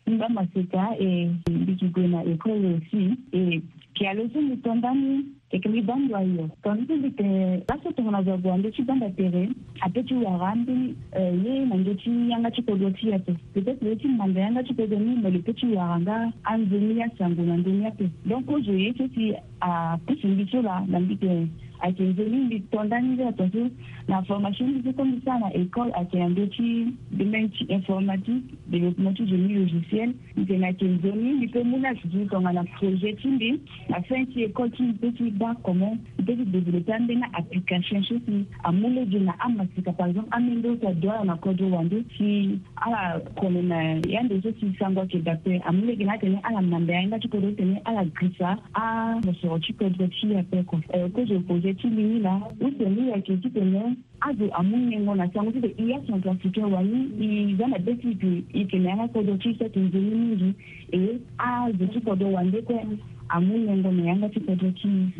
mbi 0.08 0.24
amaseka 0.30 0.94
e 1.02 1.08
mbi 1.50 1.74
gi 1.82 1.88
gue 1.90 2.08
na 2.14 2.22
école 2.30 2.62
aussi 2.70 3.18
e 3.34 3.62
kia 3.98 4.14
lo 4.14 4.30
so 4.34 4.42
mbi 4.46 4.58
tondani 4.62 5.26
yeke 5.52 5.66
mbi 5.70 5.82
bandu 5.82 6.16
ayo 6.16 6.46
tongana 6.62 6.86
so 6.88 6.96
mbi 7.02 7.10
tene 7.18 7.64
laso 7.70 7.92
tongana 7.98 8.22
zo 8.30 8.38
gue 8.38 8.52
ande 8.54 8.70
ti 8.78 8.84
bandu 8.86 9.06
atere 9.10 9.44
apeut 9.82 10.08
ti 10.08 10.14
wara 10.22 10.54
mbi 10.56 10.76
e, 11.18 11.22
ye 11.46 11.58
na 11.66 11.76
nge 11.82 11.96
ti 12.04 12.12
yanga 12.30 12.52
ti 12.52 12.62
kodro 12.62 12.92
ti 12.94 13.10
ya 13.10 13.18
so 13.26 13.34
peut-être 13.54 13.82
ye 13.90 13.96
ti 13.96 14.08
manda 14.14 14.42
yanga 14.46 14.64
ti 14.64 14.74
kodro 14.78 15.00
ni 15.00 15.18
me 15.18 15.30
lo 15.34 15.40
peut 15.42 15.58
ti 15.58 15.74
wara 15.74 15.98
nga 16.06 16.22
anzoni 16.44 17.02
asango 17.04 17.42
na 17.50 17.58
ndöni 17.58 17.86
ape 17.90 18.06
donc 18.30 18.48
ozo 18.50 18.78
ye 18.78 18.94
so 18.98 19.10
si 19.18 19.34
apusu 19.60 20.28
mbi 20.28 20.46
so 20.52 20.62
la 20.62 20.84
na 20.88 21.00
mbi 21.00 21.18
tene 21.18 21.50
ayeke 21.84 22.04
nzoni 22.04 22.38
mbi 22.38 22.60
tondani 22.60 23.18
ti 23.18 23.24
atongaso 23.24 23.70
na 24.08 24.22
formation 24.22 24.70
mbi 24.70 24.84
so 24.84 24.94
comme 24.94 25.20
ça 25.26 25.40
na 25.40 25.50
école 25.54 25.92
ayeke 25.98 26.18
na 26.20 26.30
ndö 26.30 26.48
ti 26.56 26.68
domaine 27.12 27.50
ti 27.50 27.64
informatique 27.70 28.44
développement 28.72 29.18
ti 29.18 29.24
génie 29.28 29.56
logiciel 29.60 30.14
nzene 30.38 30.66
ayeke 30.66 30.86
nzoni 30.88 31.34
mbi 31.34 31.48
peut 31.48 31.64
mû 31.64 31.78
ni 31.80 31.86
ayeke 31.88 32.08
ti 32.08 32.26
tongana 32.32 32.64
projet 32.76 33.16
ti 33.22 33.28
mbi 33.28 33.52
na 33.90 34.02
fin 34.02 34.26
ti 34.26 34.44
école 34.48 34.72
ti 34.78 34.84
mbi 34.84 34.94
peut 35.04 35.12
ti 35.18 35.30
ba 35.32 35.54
comment 35.64 35.98
mbi 36.20 36.36
peut 36.36 36.44
ti 36.44 36.52
développer 36.56 36.94
ambeni 36.98 37.24
application 37.34 38.04
so 38.04 38.16
si 38.26 38.46
amû 38.64 38.90
lege 38.96 39.20
na 39.20 39.34
amasika 39.40 39.92
par 39.94 40.08
exemple 40.10 40.32
ambeni 40.32 40.56
ndö 40.62 40.76
ti 40.78 40.88
adoa 40.94 41.14
ala 41.20 41.26
na 41.26 41.36
kodro 41.36 41.72
wande 41.76 42.04
si 42.18 42.32
ala 42.76 43.20
kone 43.42 43.62
na 43.62 43.80
ya 44.08 44.24
ndo 44.24 44.40
so 44.42 44.52
si 44.60 44.74
sango 44.80 45.00
ayeke 45.04 45.20
dape 45.28 45.60
amû 45.68 45.86
lege 45.86 46.06
na 46.06 46.14
atene 46.14 46.40
ala 46.44 46.62
na 46.62 46.80
mbe 46.80 46.96
ayenga 46.98 47.20
ti 47.20 47.28
kodro 47.28 47.52
tene 47.52 47.82
ala 47.86 48.06
grisa 48.06 48.58
amosoro 48.74 49.60
ti 49.60 49.74
kodro 49.74 50.08
ti 50.08 50.36
ape 50.36 50.64
kua 50.64 50.80
kozo 51.14 51.40
projet 51.40 51.73
chilini 51.76 52.20
na 52.20 52.42
utemia 52.60 53.22
kichikene 53.22 53.98
azo 54.22 54.54
amunyengo 54.54 55.16
na 55.16 55.28
changu 55.28 55.52
tide 55.52 55.76
iya 55.78 56.00
changu 56.02 56.30
afike 56.30 56.64
wani 56.64 57.52
izana 57.52 57.80
beti 57.80 58.16
pi 58.16 58.46
ikeneana 58.54 59.08
kodo 59.08 59.38
chisa 59.38 59.70
kinzini 59.70 60.16
mingi 60.16 60.54
e 60.92 61.20
azo 61.38 61.86
chikodo 61.94 62.32
wandekwe 62.32 62.88
amunyengo 63.30 63.92
na 63.92 64.04
yanga 64.04 64.30
chikodo 64.30 64.72
chisi 64.72 65.12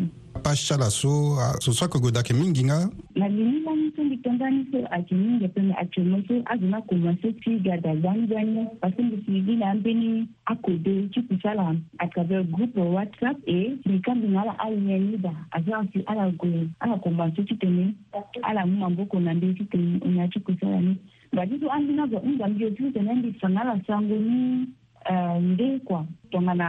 pashala 0.44 0.90
so 0.90 1.38
so 1.60 1.72
swakogodake 1.74 2.34
mingi 2.34 2.64
nga 2.64 2.90
na 3.16 3.28
lini 3.30 3.63
so 3.96 4.04
mbi 4.04 4.18
tongani 4.18 4.66
so 4.72 4.78
ayeke 4.92 5.16
mingi 5.16 5.48
pene 5.54 5.74
ayeke 5.78 6.02
mo 6.04 6.18
so 6.28 6.34
azo 6.52 6.66
na 6.66 6.82
koma 6.82 7.14
so 7.22 7.32
ti 7.32 7.60
ga 7.60 7.78
da 7.78 7.94
gbanigbani 7.96 8.66
parce 8.82 8.98
mbi 9.04 9.18
si 9.26 9.42
gi 9.46 9.56
na 9.56 9.70
ambeni 9.72 10.28
akode 10.46 11.10
ti 11.14 11.22
kusa 11.22 11.54
la 11.54 11.74
à 11.98 12.08
travers 12.08 12.44
groupe 12.48 12.78
whatsapp 12.80 13.38
e 13.48 13.58
mbi 13.86 14.00
kambi 14.02 14.28
na 14.28 14.42
ala 14.42 14.56
aye 14.60 15.00
ni 15.00 15.18
da 15.18 15.34
azo 15.52 15.76
asi 15.76 16.04
ala 16.08 16.32
gue 16.32 16.68
ala 16.80 16.98
koma 16.98 17.30
so 17.36 17.44
ti 17.44 17.56
tene 17.56 17.94
ala 18.42 18.66
mu 18.66 18.76
maboko 18.86 19.20
na 19.20 19.34
mbeni 19.34 19.54
ti 19.54 19.66
tene 19.66 20.00
e 20.06 20.10
na 20.10 20.28
ti 20.28 20.40
kusa 20.40 20.70
la 20.70 20.80
ni 20.82 20.98
ba 21.34 21.46
ti 21.46 21.60
so 21.60 21.68
ambi 21.70 21.94
na 21.94 22.08
zo 22.08 22.18
nzambi 22.26 22.64
ye 22.64 22.72
ti 22.72 22.92
tene 22.92 23.14
mbi 23.14 23.38
sanga 23.42 23.64
la 23.64 23.76
sango 23.88 24.16
ni 24.18 24.68
eh, 25.06 25.40
nde 25.42 25.80
kua 25.86 26.06
tongana 26.32 26.68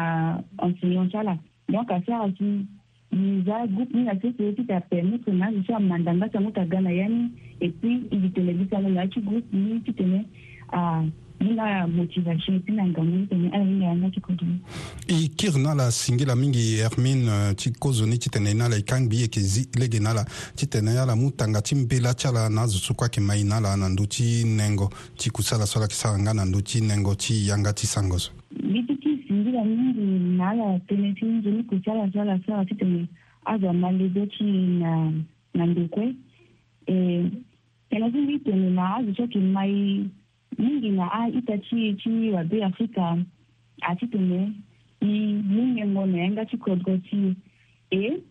enseignant 0.63 1.11
ti 1.11 1.17
ala 1.17 1.37
donc 1.69 1.91
asara 1.93 2.29
ti 2.37 2.67
eza 3.15 3.67
groupe 3.67 3.95
nini 3.97 4.09
aso 4.09 4.33
soyo 4.37 4.53
ti 4.53 4.65
ta 4.65 4.81
permettre 4.81 5.33
na 5.33 5.47
azo 5.47 5.63
so 5.67 5.75
amanda 5.77 6.15
nga 6.15 6.29
ti 6.29 6.37
yango 6.37 6.51
ta 6.51 6.65
ga 6.65 6.81
na 6.81 6.91
ya 6.91 7.09
ni 7.09 7.31
et 7.61 7.71
puis 7.81 8.01
izi 8.11 8.29
tene 8.31 8.53
bi 8.55 8.65
ti 8.67 8.75
yango 8.75 8.89
na 8.89 9.01
ya 9.01 9.07
ti 9.09 9.21
groupe 9.21 9.47
ni 9.53 9.81
ti 9.81 9.93
tene 9.93 10.25
ni 11.41 11.53
na 11.55 11.87
motivation 11.87 12.63
ti 12.63 12.73
na 12.73 12.83
ngango 12.87 13.05
ni 13.17 13.27
tene 13.27 13.51
ala 13.53 13.65
hinga 13.65 13.85
yanga 13.87 14.11
ti 14.11 14.21
kodro 14.21 14.47
e 15.07 15.29
kiri 15.29 15.61
na 15.63 15.71
ala 15.73 15.91
singili 15.93 16.31
amingi 16.31 16.77
hermine 16.77 17.55
ti 17.55 17.71
kozo 17.71 18.07
ni 18.07 18.19
ti 18.19 18.31
tene 18.31 18.55
ni 18.55 18.61
ala 18.61 18.77
e 18.79 18.83
kangbi 18.83 19.21
yeke 19.21 19.41
zi 19.41 19.69
lege 19.79 20.01
na 20.01 20.11
ala 20.11 20.25
ti 20.57 20.67
tene 20.67 20.99
ala 20.99 21.15
mu 21.15 21.31
tanga 21.31 21.63
ti 21.63 21.75
mbela 21.75 22.15
ti 22.15 22.27
ala 22.27 22.49
na 22.49 22.63
azo 22.63 22.79
so 22.79 22.95
kue 22.95 23.07
ayeke 23.07 23.21
mai 23.21 23.45
na 23.45 23.57
ala 23.57 23.77
na 23.77 23.89
ndö 23.89 24.07
ti 24.09 24.45
nengo 24.45 24.91
ti 25.17 25.31
kusala 25.31 25.67
so 25.67 25.79
ala 25.79 25.85
yeke 25.85 25.95
sara 25.95 26.19
nga 26.19 26.35
na 26.35 26.45
ndö 26.45 26.61
ti 26.63 26.81
nengo 26.81 27.15
ti 27.15 27.47
yanga 27.47 27.73
ti 27.73 27.87
sango 27.87 28.19
so 28.19 28.33
mbi 28.51 28.83
ti 28.83 28.94
kwanza 29.55 29.71
mingi 29.71 30.35
na 30.39 30.51
ala 30.51 30.63
naala 30.63 30.79
telesinzi 30.81 31.51
nikuchala 31.51 32.11
swala 32.13 32.41
sawa 32.47 32.65
titene 32.65 33.07
aza 33.45 33.73
malizochi 33.73 34.45
na 34.83 34.91
na 35.55 35.65
ndukwe 35.67 36.07
e, 36.91 36.97
telesinzi 37.91 38.33
itene 38.35 38.71
na 38.75 38.95
azichoki 38.97 39.39
mai 39.39 40.11
mingi 40.59 40.89
na 40.91 41.07
a 41.13 41.29
itachi 41.31 41.95
chi 42.01 42.11
wabe 42.35 42.65
afika 42.65 43.19
atitene 43.83 44.53
i 45.01 45.07
munyengo 45.49 46.03
naenga 46.07 46.47
chikodgo 46.51 46.99
chi 47.07 47.35
e 47.91 48.23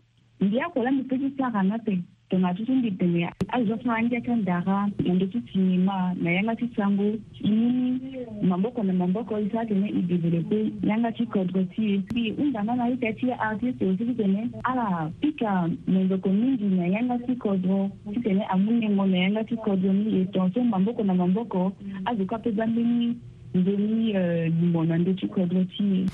ndiakola 0.43 0.91
mipeji 0.91 1.29
sakana 1.37 1.79
pe 1.79 2.03
donga 2.33 2.51
ti 2.57 2.65
ti 2.65 2.71
mbi 2.73 2.89
denge 2.97 3.29
azo 3.55 3.75
so 3.83 3.89
ange 3.91 4.17
atandara 4.17 4.77
yende 5.05 5.25
ti 5.31 5.39
ti 5.49 5.59
ma 5.87 5.97
na 6.23 6.29
yanga 6.35 6.55
ti 6.59 6.65
sango 6.75 7.05
i 7.49 7.51
mini 7.59 8.11
maboko 8.51 8.79
na 8.83 8.93
maboko 9.01 9.37
e 9.37 9.45
so 9.51 9.59
atene 9.61 9.87
e 9.99 10.01
développe 10.09 10.59
yanga 10.89 11.11
ti 11.11 11.25
kodro 11.33 11.61
ti 11.73 11.81
e 11.95 11.97
mbi 12.11 12.23
hunda 12.37 12.63
na 12.63 12.73
ayeke 12.83 13.13
ti 13.19 13.25
artiste 13.47 13.85
aussi 13.85 14.03
ti 14.09 14.13
tene 14.19 14.49
ala 14.69 14.85
pika 15.21 15.69
menzoko 15.93 16.29
mingi 16.41 16.65
na 16.77 16.85
yanga 16.95 17.17
ti 17.25 17.33
kodro 17.43 17.77
ti 18.13 18.19
tene 18.25 18.43
amû 18.53 18.69
nengo 18.79 19.05
na 19.05 19.17
yanga 19.23 19.43
ti 19.49 19.55
kodro 19.65 19.93
ni 19.93 20.09
e 20.21 20.25
tonso 20.33 20.59
maboko 20.73 21.01
na 21.05 21.13
maboko 21.13 21.61
azo 22.09 22.21
kue 22.25 22.37
apeza 22.37 22.65
mbeni 22.67 23.13
ndeni 23.53 24.13
ni 24.49 24.67
mwana 24.67 24.97
nde 24.97 25.13
ti 25.13 25.27
kodro 25.27 25.65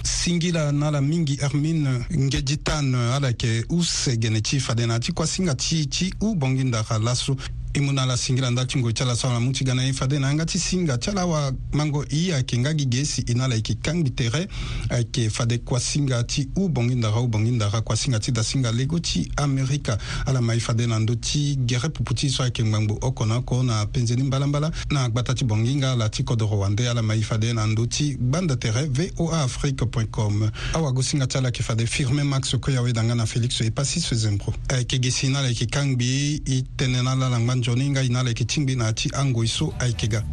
singila 0.04 0.72
na 0.72 0.88
ala 0.88 1.02
mingi 1.02 1.36
hermine 1.36 2.00
nge 2.18 2.42
tane 2.64 2.98
ala 3.16 3.28
yeke 3.28 3.64
use 3.70 4.18
gene 4.18 4.42
ti 4.42 4.60
fade 4.60 4.86
na 4.86 4.94
yâ 4.94 5.00
ti 5.00 5.12
kuasinga 5.12 5.56
ti 5.56 5.86
ti 5.88 6.14
ubongi 6.22 6.64
ndaka 6.64 7.00
laso 7.00 7.36
ti 7.80 7.86
mu 7.86 7.94
na 7.94 8.02
ala 8.04 8.18
singira 8.18 8.50
nda 8.52 8.66
ti 8.66 8.78
ngue 8.80 8.92
ti 8.94 9.04
ala 9.04 9.16
so 9.16 9.30
ala 9.30 9.40
mu 9.40 9.52
ti 9.56 9.64
ga 9.64 9.74
na 9.74 9.84
ye 9.86 9.94
fade 9.94 10.20
na 10.20 10.28
yanga 10.28 10.44
ti 10.46 10.60
singa 10.60 10.98
ti 10.98 11.10
ala 11.12 11.22
awamango 11.22 12.04
i 12.12 12.32
ayeke 12.34 12.58
nga 12.60 12.74
gi 12.76 12.86
ge 12.88 13.04
si 13.06 13.22
e 13.24 13.34
na 13.34 13.46
ala 13.46 13.56
yeke 13.56 13.80
kangi 13.80 14.10
tere 14.14 14.50
ayeke 14.90 15.30
fade 15.30 15.64
kuasinga 15.64 16.24
ti 16.28 16.50
ubongi 16.58 16.96
ndara 16.96 17.22
ubongi 17.24 17.52
ndara 17.56 17.80
kuasinga 17.82 18.20
ti 18.20 18.32
dasinga 18.32 18.72
lego 18.72 19.00
ti 19.00 19.32
amerika 19.38 19.96
ala 20.26 20.42
ma 20.42 20.54
ye 20.54 20.60
fade 20.60 20.86
na 20.88 21.00
ndö 21.00 21.16
ti 21.22 21.56
gere 21.66 21.88
pupu 21.90 22.14
ti 22.14 22.30
so 22.30 22.44
ayeke 22.44 22.64
ngbangbu 22.66 23.00
oko 23.02 23.26
na 23.26 23.38
oko 23.38 23.64
na 23.64 23.86
penzeni 23.86 24.24
mbalambala 24.24 24.72
na 24.92 25.04
agbata 25.08 25.34
ti 25.34 25.46
bongi 25.46 25.76
nga 25.76 25.92
ala 25.92 26.10
ti 26.10 26.24
kodro 26.24 26.60
wande 26.60 26.84
ala 26.90 27.02
ma 27.02 27.14
ye 27.16 27.24
fade 27.24 27.54
na 27.54 27.66
ndö 27.66 27.88
ti 27.88 28.18
gbanda 28.20 28.56
tere 28.58 28.90
voa 29.16 29.40
afrique 29.44 29.86
point 29.86 30.12
com 30.12 30.50
awago 30.74 31.02
singa 31.02 31.28
ti 31.28 31.38
ala 31.38 31.48
yeke 31.48 31.64
fade 31.64 31.88
firmin 31.88 32.28
max 32.28 32.52
koy 32.60 32.76
awe 32.76 32.92
danga 32.94 33.16
na 33.16 33.26
félix 33.26 33.62
e 33.62 33.72
pasi 33.72 34.02
sezembro 34.02 34.52
ayeke 34.68 35.00
ge 35.00 35.12
si 35.12 35.30
na 35.30 35.40
ala 35.40 35.48
yeke 35.48 35.66
kangbi 35.72 36.44
i 36.46 36.64
tënë 36.80 37.04
na 37.04 37.12
ala 37.16 37.30
langba 37.30 37.56
nzo 37.56 37.69
jɔni 37.70 37.86
ngai 37.90 38.10
na 38.10 38.24
la 38.24 38.30
yeke 38.30 38.46
ti 38.46 38.62
ngbi 38.62 38.76
na 38.76 38.86
ya 38.86 38.94
ti 38.94 39.10
ango 39.14 39.44
e 39.44 39.48
so 39.48 39.72
ayeke 39.78 40.08
ga 40.10 40.24